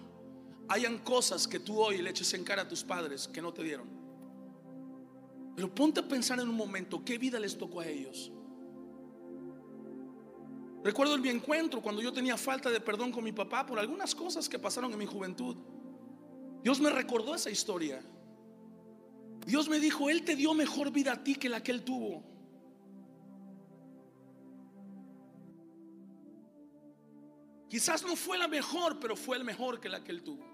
hayan 0.69 0.99
cosas 0.99 1.47
que 1.47 1.61
tú 1.61 1.81
hoy 1.81 1.99
le 1.99 2.11
eches 2.11 2.33
en 2.35 2.45
cara 2.45 2.63
a 2.63 2.69
tus 2.69 2.83
padres 2.83 3.29
que 3.29 3.43
no 3.43 3.53
te 3.53 3.63
dieron. 3.63 3.89
Pero 5.55 5.73
ponte 5.73 6.01
a 6.01 6.09
pensar 6.09 6.41
en 6.41 6.49
un 6.49 6.57
momento, 6.57 7.05
¿qué 7.05 7.19
vida 7.19 7.39
les 7.39 7.57
tocó 7.57 7.81
a 7.81 7.87
ellos? 7.87 8.33
Recuerdo 10.83 11.17
mi 11.17 11.29
encuentro 11.29 11.81
cuando 11.81 12.03
yo 12.03 12.13
tenía 12.13 12.37
falta 12.37 12.71
de 12.71 12.81
perdón 12.81 13.11
con 13.11 13.25
mi 13.25 13.33
papá 13.33 13.65
por 13.65 13.79
algunas 13.79 14.15
cosas 14.15 14.49
que 14.49 14.59
pasaron 14.59 14.93
en 14.93 14.99
mi 14.99 15.07
juventud. 15.07 15.57
Dios 16.63 16.81
me 16.81 16.91
recordó 16.91 17.35
esa 17.35 17.51
historia. 17.51 18.03
Dios 19.47 19.69
me 19.69 19.79
dijo, 19.79 20.11
Él 20.11 20.25
te 20.25 20.37
dio 20.37 20.55
mejor 20.55 20.91
vida 20.91 21.13
a 21.13 21.25
ti 21.25 21.37
que 21.37 21.49
la 21.49 21.63
que 21.63 21.73
Él 21.73 21.85
tuvo. 21.85 22.23
Quizás 27.69 28.05
no 28.05 28.15
fue 28.15 28.39
la 28.39 28.47
mejor, 28.47 29.01
pero 29.01 29.17
fue 29.17 29.37
el 29.37 29.45
mejor 29.45 29.81
que 29.81 29.89
la 29.89 30.05
que 30.05 30.13
Él 30.13 30.23
tuvo. 30.23 30.54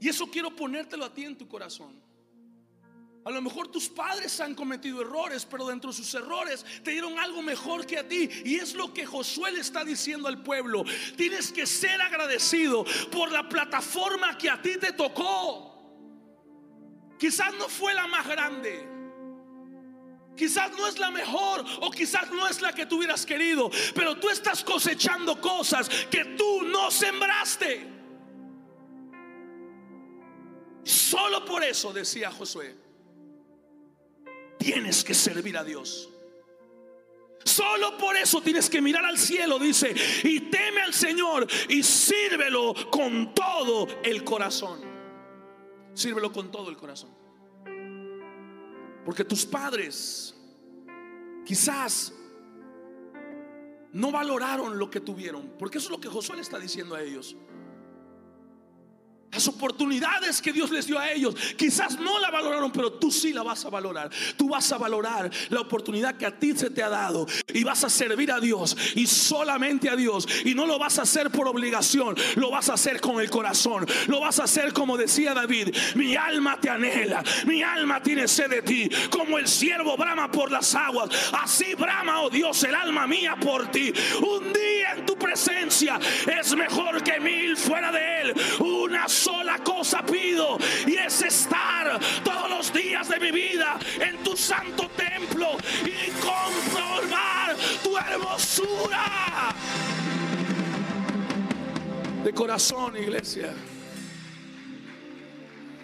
Y 0.00 0.08
eso 0.08 0.26
quiero 0.26 0.54
ponértelo 0.54 1.04
a 1.04 1.12
ti 1.12 1.24
en 1.24 1.36
tu 1.36 1.46
corazón. 1.46 2.10
A 3.22 3.30
lo 3.30 3.42
mejor 3.42 3.68
tus 3.68 3.88
padres 3.88 4.40
han 4.40 4.54
cometido 4.54 5.02
errores, 5.02 5.46
pero 5.48 5.66
dentro 5.66 5.90
de 5.90 5.96
sus 5.96 6.14
errores 6.14 6.64
te 6.82 6.92
dieron 6.92 7.18
algo 7.18 7.42
mejor 7.42 7.86
que 7.86 7.98
a 7.98 8.08
ti. 8.08 8.28
Y 8.44 8.56
es 8.56 8.74
lo 8.74 8.94
que 8.94 9.04
Josué 9.04 9.52
le 9.52 9.60
está 9.60 9.84
diciendo 9.84 10.26
al 10.26 10.42
pueblo. 10.42 10.84
Tienes 11.16 11.52
que 11.52 11.66
ser 11.66 12.00
agradecido 12.00 12.84
por 13.12 13.30
la 13.30 13.46
plataforma 13.46 14.38
que 14.38 14.48
a 14.48 14.60
ti 14.62 14.78
te 14.78 14.92
tocó. 14.92 15.68
Quizás 17.18 17.52
no 17.58 17.68
fue 17.68 17.92
la 17.92 18.06
más 18.06 18.26
grande. 18.26 18.88
Quizás 20.34 20.70
no 20.72 20.86
es 20.86 20.98
la 20.98 21.10
mejor 21.10 21.62
o 21.82 21.90
quizás 21.90 22.30
no 22.30 22.48
es 22.48 22.62
la 22.62 22.72
que 22.72 22.86
tú 22.86 22.96
hubieras 22.96 23.26
querido. 23.26 23.70
Pero 23.94 24.16
tú 24.16 24.30
estás 24.30 24.64
cosechando 24.64 25.38
cosas 25.38 25.90
que 26.10 26.24
tú 26.24 26.62
no 26.62 26.90
sembraste. 26.90 27.99
Solo 31.10 31.44
por 31.44 31.64
eso, 31.64 31.92
decía 31.92 32.30
Josué, 32.30 32.72
tienes 34.58 35.02
que 35.02 35.12
servir 35.12 35.58
a 35.58 35.64
Dios. 35.64 36.08
Solo 37.44 37.98
por 37.98 38.16
eso 38.16 38.40
tienes 38.40 38.70
que 38.70 38.80
mirar 38.80 39.04
al 39.04 39.18
cielo, 39.18 39.58
dice, 39.58 39.92
y 40.22 40.38
teme 40.42 40.82
al 40.82 40.94
Señor 40.94 41.48
y 41.68 41.82
sírvelo 41.82 42.74
con 42.92 43.34
todo 43.34 43.88
el 44.04 44.22
corazón. 44.22 44.82
Sírvelo 45.94 46.32
con 46.32 46.52
todo 46.52 46.70
el 46.70 46.76
corazón. 46.76 47.10
Porque 49.04 49.24
tus 49.24 49.44
padres 49.44 50.36
quizás 51.44 52.12
no 53.92 54.12
valoraron 54.12 54.78
lo 54.78 54.88
que 54.88 55.00
tuvieron. 55.00 55.54
Porque 55.58 55.78
eso 55.78 55.88
es 55.88 55.90
lo 55.90 56.00
que 56.00 56.08
Josué 56.08 56.36
le 56.36 56.42
está 56.42 56.60
diciendo 56.60 56.94
a 56.94 57.02
ellos. 57.02 57.34
Las 59.32 59.46
oportunidades 59.46 60.42
que 60.42 60.52
Dios 60.52 60.70
les 60.70 60.86
dio 60.86 60.98
a 60.98 61.12
ellos, 61.12 61.36
quizás 61.56 62.00
no 62.00 62.18
la 62.18 62.30
valoraron, 62.30 62.72
pero 62.72 62.94
tú 62.94 63.12
sí 63.12 63.32
la 63.32 63.44
vas 63.44 63.64
a 63.64 63.70
valorar. 63.70 64.10
Tú 64.36 64.48
vas 64.48 64.72
a 64.72 64.78
valorar 64.78 65.30
la 65.50 65.60
oportunidad 65.60 66.16
que 66.16 66.26
a 66.26 66.36
ti 66.36 66.52
se 66.56 66.68
te 66.70 66.82
ha 66.82 66.88
dado 66.88 67.26
y 67.54 67.62
vas 67.62 67.84
a 67.84 67.90
servir 67.90 68.32
a 68.32 68.40
Dios 68.40 68.76
y 68.96 69.06
solamente 69.06 69.88
a 69.88 69.94
Dios. 69.94 70.26
Y 70.44 70.54
no 70.54 70.66
lo 70.66 70.80
vas 70.80 70.98
a 70.98 71.02
hacer 71.02 71.30
por 71.30 71.46
obligación, 71.46 72.16
lo 72.34 72.50
vas 72.50 72.70
a 72.70 72.74
hacer 72.74 73.00
con 73.00 73.20
el 73.20 73.30
corazón. 73.30 73.86
Lo 74.08 74.18
vas 74.18 74.40
a 74.40 74.44
hacer 74.44 74.72
como 74.72 74.96
decía 74.96 75.32
David, 75.32 75.76
mi 75.94 76.16
alma 76.16 76.58
te 76.60 76.68
anhela, 76.68 77.22
mi 77.46 77.62
alma 77.62 78.02
tiene 78.02 78.26
sed 78.26 78.50
de 78.50 78.62
ti, 78.62 78.90
como 79.10 79.38
el 79.38 79.46
siervo 79.46 79.96
brama 79.96 80.28
por 80.30 80.50
las 80.50 80.74
aguas. 80.74 81.08
Así 81.40 81.74
brama, 81.74 82.22
oh 82.22 82.30
Dios, 82.30 82.64
el 82.64 82.74
alma 82.74 83.06
mía 83.06 83.36
por 83.40 83.70
ti. 83.70 83.92
Un 84.20 84.52
día 84.52 84.94
en 84.96 85.06
tu 85.06 85.16
presencia 85.16 86.00
es 86.26 86.56
mejor 86.56 87.02
que 87.04 87.20
mil 87.20 87.56
fuera 87.56 87.92
de 87.92 88.22
él. 88.22 88.34
Cosa 89.64 90.04
pido 90.04 90.58
y 90.86 90.96
es 90.96 91.22
estar 91.22 91.98
todos 92.24 92.50
los 92.50 92.72
días 92.72 93.08
de 93.08 93.20
mi 93.20 93.30
vida 93.30 93.78
en 94.00 94.22
tu 94.22 94.36
santo 94.36 94.90
templo 94.96 95.56
y 95.84 96.10
comprobar 96.20 97.56
tu 97.82 97.96
hermosura. 97.96 99.54
De 102.24 102.32
corazón, 102.32 102.96
iglesia. 102.96 103.54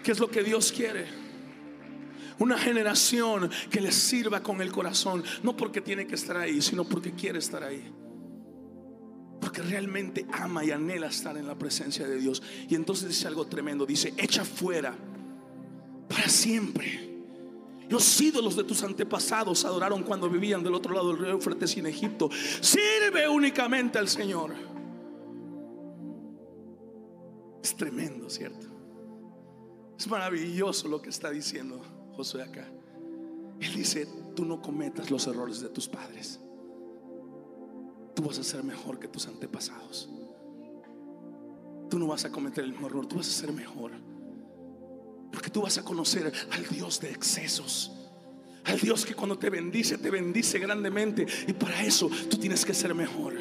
¿Qué 0.03 0.11
es 0.11 0.19
lo 0.19 0.29
que 0.29 0.43
Dios 0.43 0.71
quiere? 0.71 1.05
Una 2.39 2.57
generación 2.57 3.49
que 3.69 3.81
le 3.81 3.91
sirva 3.91 4.41
con 4.41 4.61
el 4.61 4.71
corazón, 4.71 5.23
no 5.41 5.57
porque 5.57 5.81
tiene 5.81 6.05
que 6.05 6.15
estar 6.15 6.37
ahí, 6.37 6.61
sino 6.61 6.83
porque 6.85 7.11
quiere 7.13 7.39
estar 7.39 7.63
ahí. 7.63 7.91
Porque 9.39 9.61
realmente 9.61 10.25
ama 10.31 10.63
y 10.65 10.71
anhela 10.71 11.07
estar 11.07 11.37
en 11.37 11.47
la 11.47 11.57
presencia 11.57 12.07
de 12.07 12.17
Dios. 12.17 12.41
Y 12.67 12.75
entonces 12.75 13.09
dice 13.09 13.27
algo 13.27 13.45
tremendo. 13.45 13.85
Dice, 13.85 14.13
echa 14.17 14.43
fuera 14.43 14.95
para 16.09 16.27
siempre. 16.27 17.07
Los 17.89 18.19
ídolos 18.19 18.55
de 18.55 18.63
tus 18.63 18.83
antepasados 18.83 19.63
adoraron 19.63 20.03
cuando 20.03 20.29
vivían 20.29 20.63
del 20.63 20.73
otro 20.73 20.93
lado 20.93 21.09
del 21.09 21.19
río 21.19 21.31
Eufrates 21.31 21.77
en 21.77 21.85
Egipto. 21.85 22.29
Sirve 22.61 23.29
únicamente 23.29 23.97
al 23.97 24.09
Señor. 24.09 24.53
Es 27.63 27.75
tremendo, 27.75 28.29
¿cierto? 28.29 28.67
Es 29.97 30.07
maravilloso 30.07 30.87
lo 30.87 31.01
que 31.01 31.09
está 31.09 31.31
diciendo 31.31 31.81
Josué 32.13 32.43
acá. 32.43 32.67
Él 33.59 33.73
dice, 33.73 34.07
tú 34.35 34.45
no 34.45 34.61
cometas 34.61 35.09
los 35.09 35.25
errores 35.27 35.61
de 35.61 35.69
tus 35.69 35.87
padres 35.87 36.39
tú 38.17 38.23
vas 38.23 38.39
a 38.39 38.43
ser 38.43 38.63
mejor 38.63 38.97
que 38.97 39.07
tus 39.07 39.27
antepasados. 39.27 40.09
Tú 41.87 41.99
no 41.99 42.07
vas 42.07 42.25
a 42.25 42.31
cometer 42.31 42.63
el 42.63 42.71
mismo 42.71 42.87
error, 42.87 43.05
tú 43.05 43.17
vas 43.17 43.27
a 43.27 43.31
ser 43.31 43.51
mejor. 43.51 43.91
Porque 45.31 45.51
tú 45.51 45.61
vas 45.61 45.77
a 45.77 45.83
conocer 45.83 46.33
al 46.49 46.67
Dios 46.67 46.99
de 46.99 47.11
excesos. 47.11 47.91
Al 48.63 48.79
Dios 48.79 49.05
que 49.05 49.13
cuando 49.13 49.37
te 49.37 49.51
bendice, 49.51 49.99
te 49.99 50.09
bendice 50.09 50.57
grandemente. 50.57 51.27
Y 51.47 51.53
para 51.53 51.83
eso 51.83 52.09
tú 52.27 52.37
tienes 52.37 52.65
que 52.65 52.73
ser 52.73 52.95
mejor. 52.95 53.35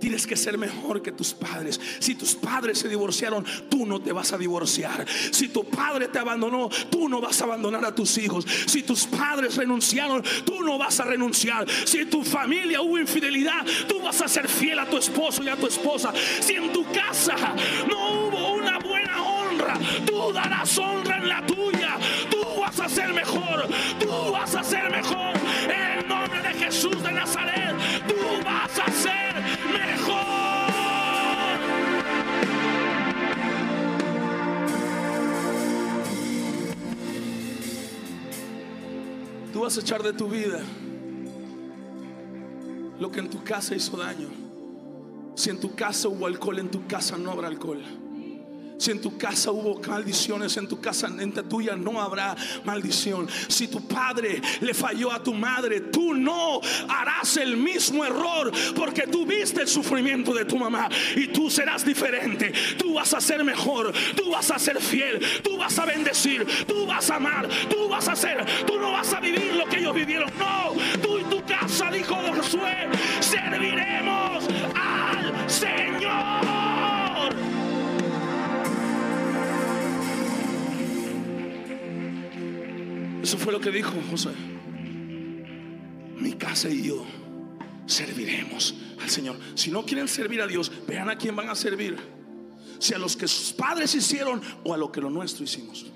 Tienes 0.00 0.26
que 0.26 0.36
ser 0.36 0.56
mejor 0.58 1.02
que 1.02 1.12
tus 1.12 1.34
padres. 1.34 1.80
Si 1.98 2.14
tus 2.14 2.34
padres 2.34 2.78
se 2.78 2.88
divorciaron, 2.88 3.44
tú 3.68 3.86
no 3.86 4.00
te 4.00 4.12
vas 4.12 4.32
a 4.32 4.38
divorciar. 4.38 5.06
Si 5.30 5.48
tu 5.48 5.64
padre 5.64 6.08
te 6.08 6.18
abandonó, 6.18 6.68
tú 6.90 7.08
no 7.08 7.20
vas 7.20 7.40
a 7.40 7.44
abandonar 7.44 7.84
a 7.84 7.94
tus 7.94 8.16
hijos. 8.18 8.46
Si 8.66 8.82
tus 8.82 9.06
padres 9.06 9.56
renunciaron, 9.56 10.22
tú 10.44 10.62
no 10.62 10.78
vas 10.78 11.00
a 11.00 11.04
renunciar. 11.04 11.66
Si 11.84 11.98
en 11.98 12.10
tu 12.10 12.24
familia 12.24 12.80
hubo 12.80 12.98
infidelidad, 12.98 13.64
tú 13.88 14.00
vas 14.00 14.20
a 14.20 14.28
ser 14.28 14.48
fiel 14.48 14.78
a 14.78 14.88
tu 14.88 14.96
esposo 14.96 15.42
y 15.42 15.48
a 15.48 15.56
tu 15.56 15.66
esposa. 15.66 16.12
Si 16.40 16.54
en 16.54 16.72
tu 16.72 16.84
casa 16.90 17.36
no 17.88 18.28
hubo 18.28 18.54
una 18.54 18.78
buena 18.78 19.22
honra, 19.22 19.78
tú 20.06 20.32
darás 20.32 20.76
honra 20.78 21.18
en 21.18 21.28
la 21.28 21.44
tuya. 21.46 21.98
Tú 22.30 22.60
vas 22.60 22.78
a 22.80 22.88
ser 22.88 23.12
mejor. 23.12 23.68
Tú 23.98 24.32
vas 24.32 24.54
a 24.54 24.64
ser 24.64 24.90
mejor. 24.90 25.34
En 25.64 25.98
el 25.98 26.08
nombre 26.08 26.42
de 26.42 26.54
Jesús 26.54 27.02
de 27.02 27.12
Nazaret, 27.12 27.74
tú 28.08 28.19
Vas 39.60 39.76
a 39.76 39.82
echar 39.82 40.02
de 40.02 40.14
tu 40.14 40.26
vida 40.26 40.58
lo 42.98 43.10
que 43.10 43.20
en 43.20 43.28
tu 43.28 43.44
casa 43.44 43.74
hizo 43.74 43.94
daño. 43.98 44.28
Si 45.34 45.50
en 45.50 45.60
tu 45.60 45.74
casa 45.74 46.08
hubo 46.08 46.26
alcohol, 46.26 46.60
en 46.60 46.70
tu 46.70 46.86
casa 46.86 47.18
no 47.18 47.30
habrá 47.30 47.48
alcohol. 47.48 47.82
Si 48.80 48.90
en 48.90 48.98
tu 48.98 49.18
casa 49.18 49.50
hubo 49.50 49.78
maldiciones, 49.86 50.56
en 50.56 50.66
tu 50.66 50.80
casa, 50.80 51.06
en 51.06 51.34
tuya 51.50 51.76
no 51.76 52.00
habrá 52.00 52.34
maldición. 52.64 53.28
Si 53.46 53.68
tu 53.68 53.86
padre 53.86 54.40
le 54.62 54.72
falló 54.72 55.12
a 55.12 55.22
tu 55.22 55.34
madre, 55.34 55.82
tú 55.82 56.14
no 56.14 56.62
harás 56.88 57.36
el 57.36 57.58
mismo 57.58 58.02
error 58.06 58.50
porque 58.74 59.02
tú 59.02 59.26
viste 59.26 59.60
el 59.60 59.68
sufrimiento 59.68 60.32
de 60.32 60.46
tu 60.46 60.56
mamá 60.56 60.88
y 61.14 61.26
tú 61.26 61.50
serás 61.50 61.84
diferente. 61.84 62.54
Tú 62.78 62.94
vas 62.94 63.12
a 63.12 63.20
ser 63.20 63.44
mejor, 63.44 63.92
tú 64.16 64.30
vas 64.30 64.50
a 64.50 64.58
ser 64.58 64.80
fiel, 64.80 65.20
tú 65.42 65.58
vas 65.58 65.78
a 65.78 65.84
bendecir, 65.84 66.46
tú 66.66 66.86
vas 66.86 67.10
a 67.10 67.16
amar, 67.16 67.50
tú 67.68 67.86
vas 67.86 68.08
a 68.08 68.16
ser, 68.16 68.46
tú 68.66 68.78
no 68.78 68.92
vas 68.92 69.12
a 69.12 69.20
vivir 69.20 69.56
lo 69.56 69.66
que 69.66 69.80
ellos 69.80 69.94
vivieron. 69.94 70.32
No, 70.38 70.72
tú 71.02 71.18
y 71.18 71.24
tu 71.24 71.44
casa, 71.44 71.90
dijo 71.90 72.14
Josué, 72.14 72.88
serviremos 73.20 74.19
Eso 83.30 83.38
fue 83.38 83.52
lo 83.52 83.60
que 83.60 83.70
dijo 83.70 83.92
José. 84.10 84.30
Mi 86.18 86.32
casa 86.32 86.68
y 86.68 86.82
yo 86.82 87.04
serviremos 87.86 88.74
al 89.00 89.08
Señor. 89.08 89.38
Si 89.54 89.70
no 89.70 89.84
quieren 89.84 90.08
servir 90.08 90.40
a 90.40 90.48
Dios, 90.48 90.72
vean 90.88 91.08
a 91.08 91.16
quién 91.16 91.36
van 91.36 91.48
a 91.48 91.54
servir. 91.54 91.96
Si 92.80 92.92
a 92.92 92.98
los 92.98 93.16
que 93.16 93.28
sus 93.28 93.52
padres 93.52 93.94
hicieron 93.94 94.42
o 94.64 94.74
a 94.74 94.76
lo 94.76 94.90
que 94.90 95.00
lo 95.00 95.10
nuestro 95.10 95.44
hicimos. 95.44 95.86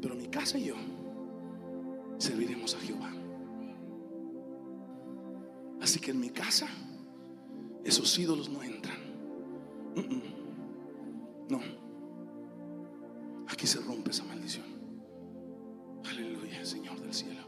Pero 0.00 0.14
mi 0.14 0.28
casa 0.28 0.56
y 0.56 0.66
yo 0.66 0.76
serviremos 2.16 2.76
a 2.76 2.78
Jehová. 2.78 3.12
Así 5.80 5.98
que 5.98 6.12
en 6.12 6.20
mi 6.20 6.30
casa 6.30 6.68
esos 7.82 8.16
ídolos 8.20 8.48
no 8.48 8.62
entran. 8.62 8.98
No. 11.48 11.60
Aquí 13.48 13.66
se 13.66 13.80
rompe 13.80 14.12
esa 14.12 14.22
maldición. 14.22 14.75
Aleluya, 16.08 16.64
Señor 16.64 17.00
del 17.00 17.12
cielo. 17.12 17.40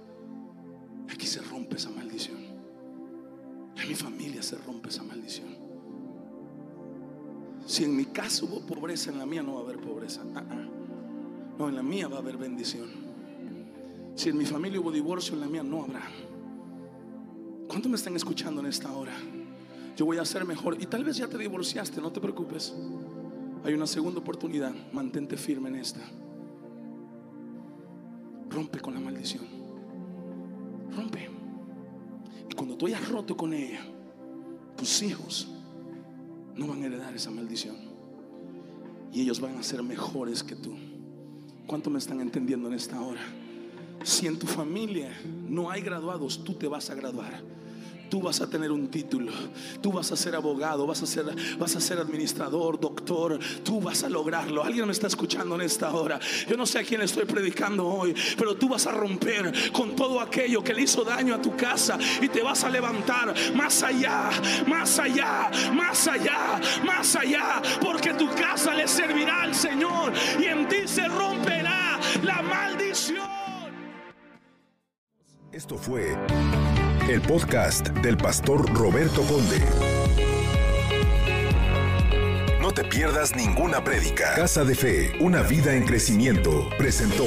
Aquí 1.10 1.26
se 1.26 1.40
rompe 1.40 1.76
esa 1.76 1.90
maldición. 1.90 2.38
En 3.76 3.88
mi 3.88 3.94
familia 3.94 4.42
se 4.42 4.56
rompe 4.58 4.88
esa 4.88 5.02
maldición. 5.02 5.48
Si 7.66 7.84
en 7.84 7.96
mi 7.96 8.06
casa 8.06 8.44
hubo 8.44 8.60
pobreza, 8.60 9.10
en 9.10 9.18
la 9.18 9.26
mía 9.26 9.42
no 9.42 9.54
va 9.54 9.60
a 9.60 9.62
haber 9.64 9.78
pobreza. 9.78 10.22
Ah, 10.34 10.42
ah. 10.48 10.68
No, 11.58 11.68
en 11.68 11.76
la 11.76 11.82
mía 11.82 12.08
va 12.08 12.16
a 12.16 12.20
haber 12.20 12.36
bendición. 12.36 12.88
Si 14.14 14.30
en 14.30 14.38
mi 14.38 14.46
familia 14.46 14.80
hubo 14.80 14.90
divorcio, 14.90 15.34
en 15.34 15.40
la 15.40 15.46
mía 15.46 15.62
no 15.62 15.84
habrá. 15.84 16.02
¿Cuántos 17.68 17.90
me 17.90 17.96
están 17.96 18.16
escuchando 18.16 18.60
en 18.60 18.66
esta 18.66 18.90
hora? 18.92 19.12
Yo 19.96 20.06
voy 20.06 20.18
a 20.18 20.24
ser 20.24 20.44
mejor. 20.44 20.80
Y 20.80 20.86
tal 20.86 21.04
vez 21.04 21.16
ya 21.16 21.26
te 21.26 21.36
divorciaste, 21.36 22.00
no 22.00 22.10
te 22.10 22.20
preocupes. 22.20 22.74
Hay 23.64 23.74
una 23.74 23.86
segunda 23.86 24.20
oportunidad. 24.20 24.72
Mantente 24.92 25.36
firme 25.36 25.68
en 25.68 25.76
esta. 25.76 26.00
Rompe 28.50 28.80
con 28.80 28.94
la 28.94 29.00
maldición. 29.00 29.44
Rompe. 30.94 31.28
Y 32.50 32.54
cuando 32.54 32.76
tú 32.76 32.86
hayas 32.86 33.08
roto 33.08 33.36
con 33.36 33.52
ella, 33.52 33.80
tus 34.76 35.02
hijos 35.02 35.48
no 36.54 36.66
van 36.66 36.82
a 36.82 36.86
heredar 36.86 37.14
esa 37.14 37.30
maldición. 37.30 37.76
Y 39.12 39.22
ellos 39.22 39.40
van 39.40 39.56
a 39.56 39.62
ser 39.62 39.82
mejores 39.82 40.42
que 40.42 40.56
tú. 40.56 40.74
¿Cuánto 41.66 41.90
me 41.90 41.98
están 41.98 42.20
entendiendo 42.20 42.68
en 42.68 42.74
esta 42.74 43.00
hora? 43.00 43.20
Si 44.02 44.26
en 44.26 44.38
tu 44.38 44.46
familia 44.46 45.10
no 45.48 45.70
hay 45.70 45.82
graduados, 45.82 46.42
tú 46.44 46.54
te 46.54 46.68
vas 46.68 46.88
a 46.90 46.94
graduar 46.94 47.42
tú 48.08 48.22
vas 48.22 48.40
a 48.40 48.48
tener 48.48 48.70
un 48.70 48.88
título, 48.88 49.32
tú 49.80 49.92
vas 49.92 50.10
a 50.12 50.16
ser 50.16 50.34
abogado, 50.34 50.86
vas 50.86 51.02
a 51.02 51.06
ser, 51.06 51.26
vas 51.58 51.76
a 51.76 51.80
ser 51.80 51.98
administrador, 51.98 52.80
doctor, 52.80 53.38
tú 53.64 53.80
vas 53.80 54.02
a 54.02 54.08
lograrlo. 54.08 54.64
Alguien 54.64 54.86
me 54.86 54.92
está 54.92 55.06
escuchando 55.06 55.54
en 55.54 55.62
esta 55.62 55.92
hora. 55.92 56.18
Yo 56.48 56.56
no 56.56 56.66
sé 56.66 56.78
a 56.78 56.84
quién 56.84 57.00
estoy 57.02 57.24
predicando 57.24 57.86
hoy, 57.86 58.14
pero 58.36 58.56
tú 58.56 58.68
vas 58.68 58.86
a 58.86 58.92
romper 58.92 59.52
con 59.72 59.94
todo 59.94 60.20
aquello 60.20 60.62
que 60.62 60.74
le 60.74 60.82
hizo 60.82 61.04
daño 61.04 61.34
a 61.34 61.42
tu 61.42 61.56
casa 61.56 61.98
y 62.20 62.28
te 62.28 62.42
vas 62.42 62.64
a 62.64 62.70
levantar 62.70 63.34
más 63.54 63.82
allá, 63.82 64.30
más 64.66 64.98
allá, 64.98 65.50
más 65.74 66.08
allá, 66.08 66.60
más 66.84 67.16
allá, 67.16 67.62
porque 67.80 68.14
tu 68.14 68.28
casa 68.34 68.74
le 68.74 68.88
servirá 68.88 69.42
al 69.42 69.54
Señor 69.54 70.12
y 70.38 70.44
en 70.44 70.68
ti 70.68 70.86
se 70.86 71.06
romperá 71.08 71.98
la 72.22 72.42
maldición. 72.42 72.77
Esto 75.58 75.76
fue 75.76 76.16
el 77.10 77.20
podcast 77.20 77.88
del 77.88 78.16
pastor 78.16 78.72
Roberto 78.78 79.22
Conde. 79.22 79.60
No 82.60 82.70
te 82.70 82.84
pierdas 82.84 83.34
ninguna 83.34 83.82
prédica. 83.82 84.36
Casa 84.36 84.62
de 84.62 84.76
Fe, 84.76 85.12
una 85.18 85.42
vida 85.42 85.74
en 85.74 85.84
crecimiento, 85.84 86.70
presentó. 86.78 87.24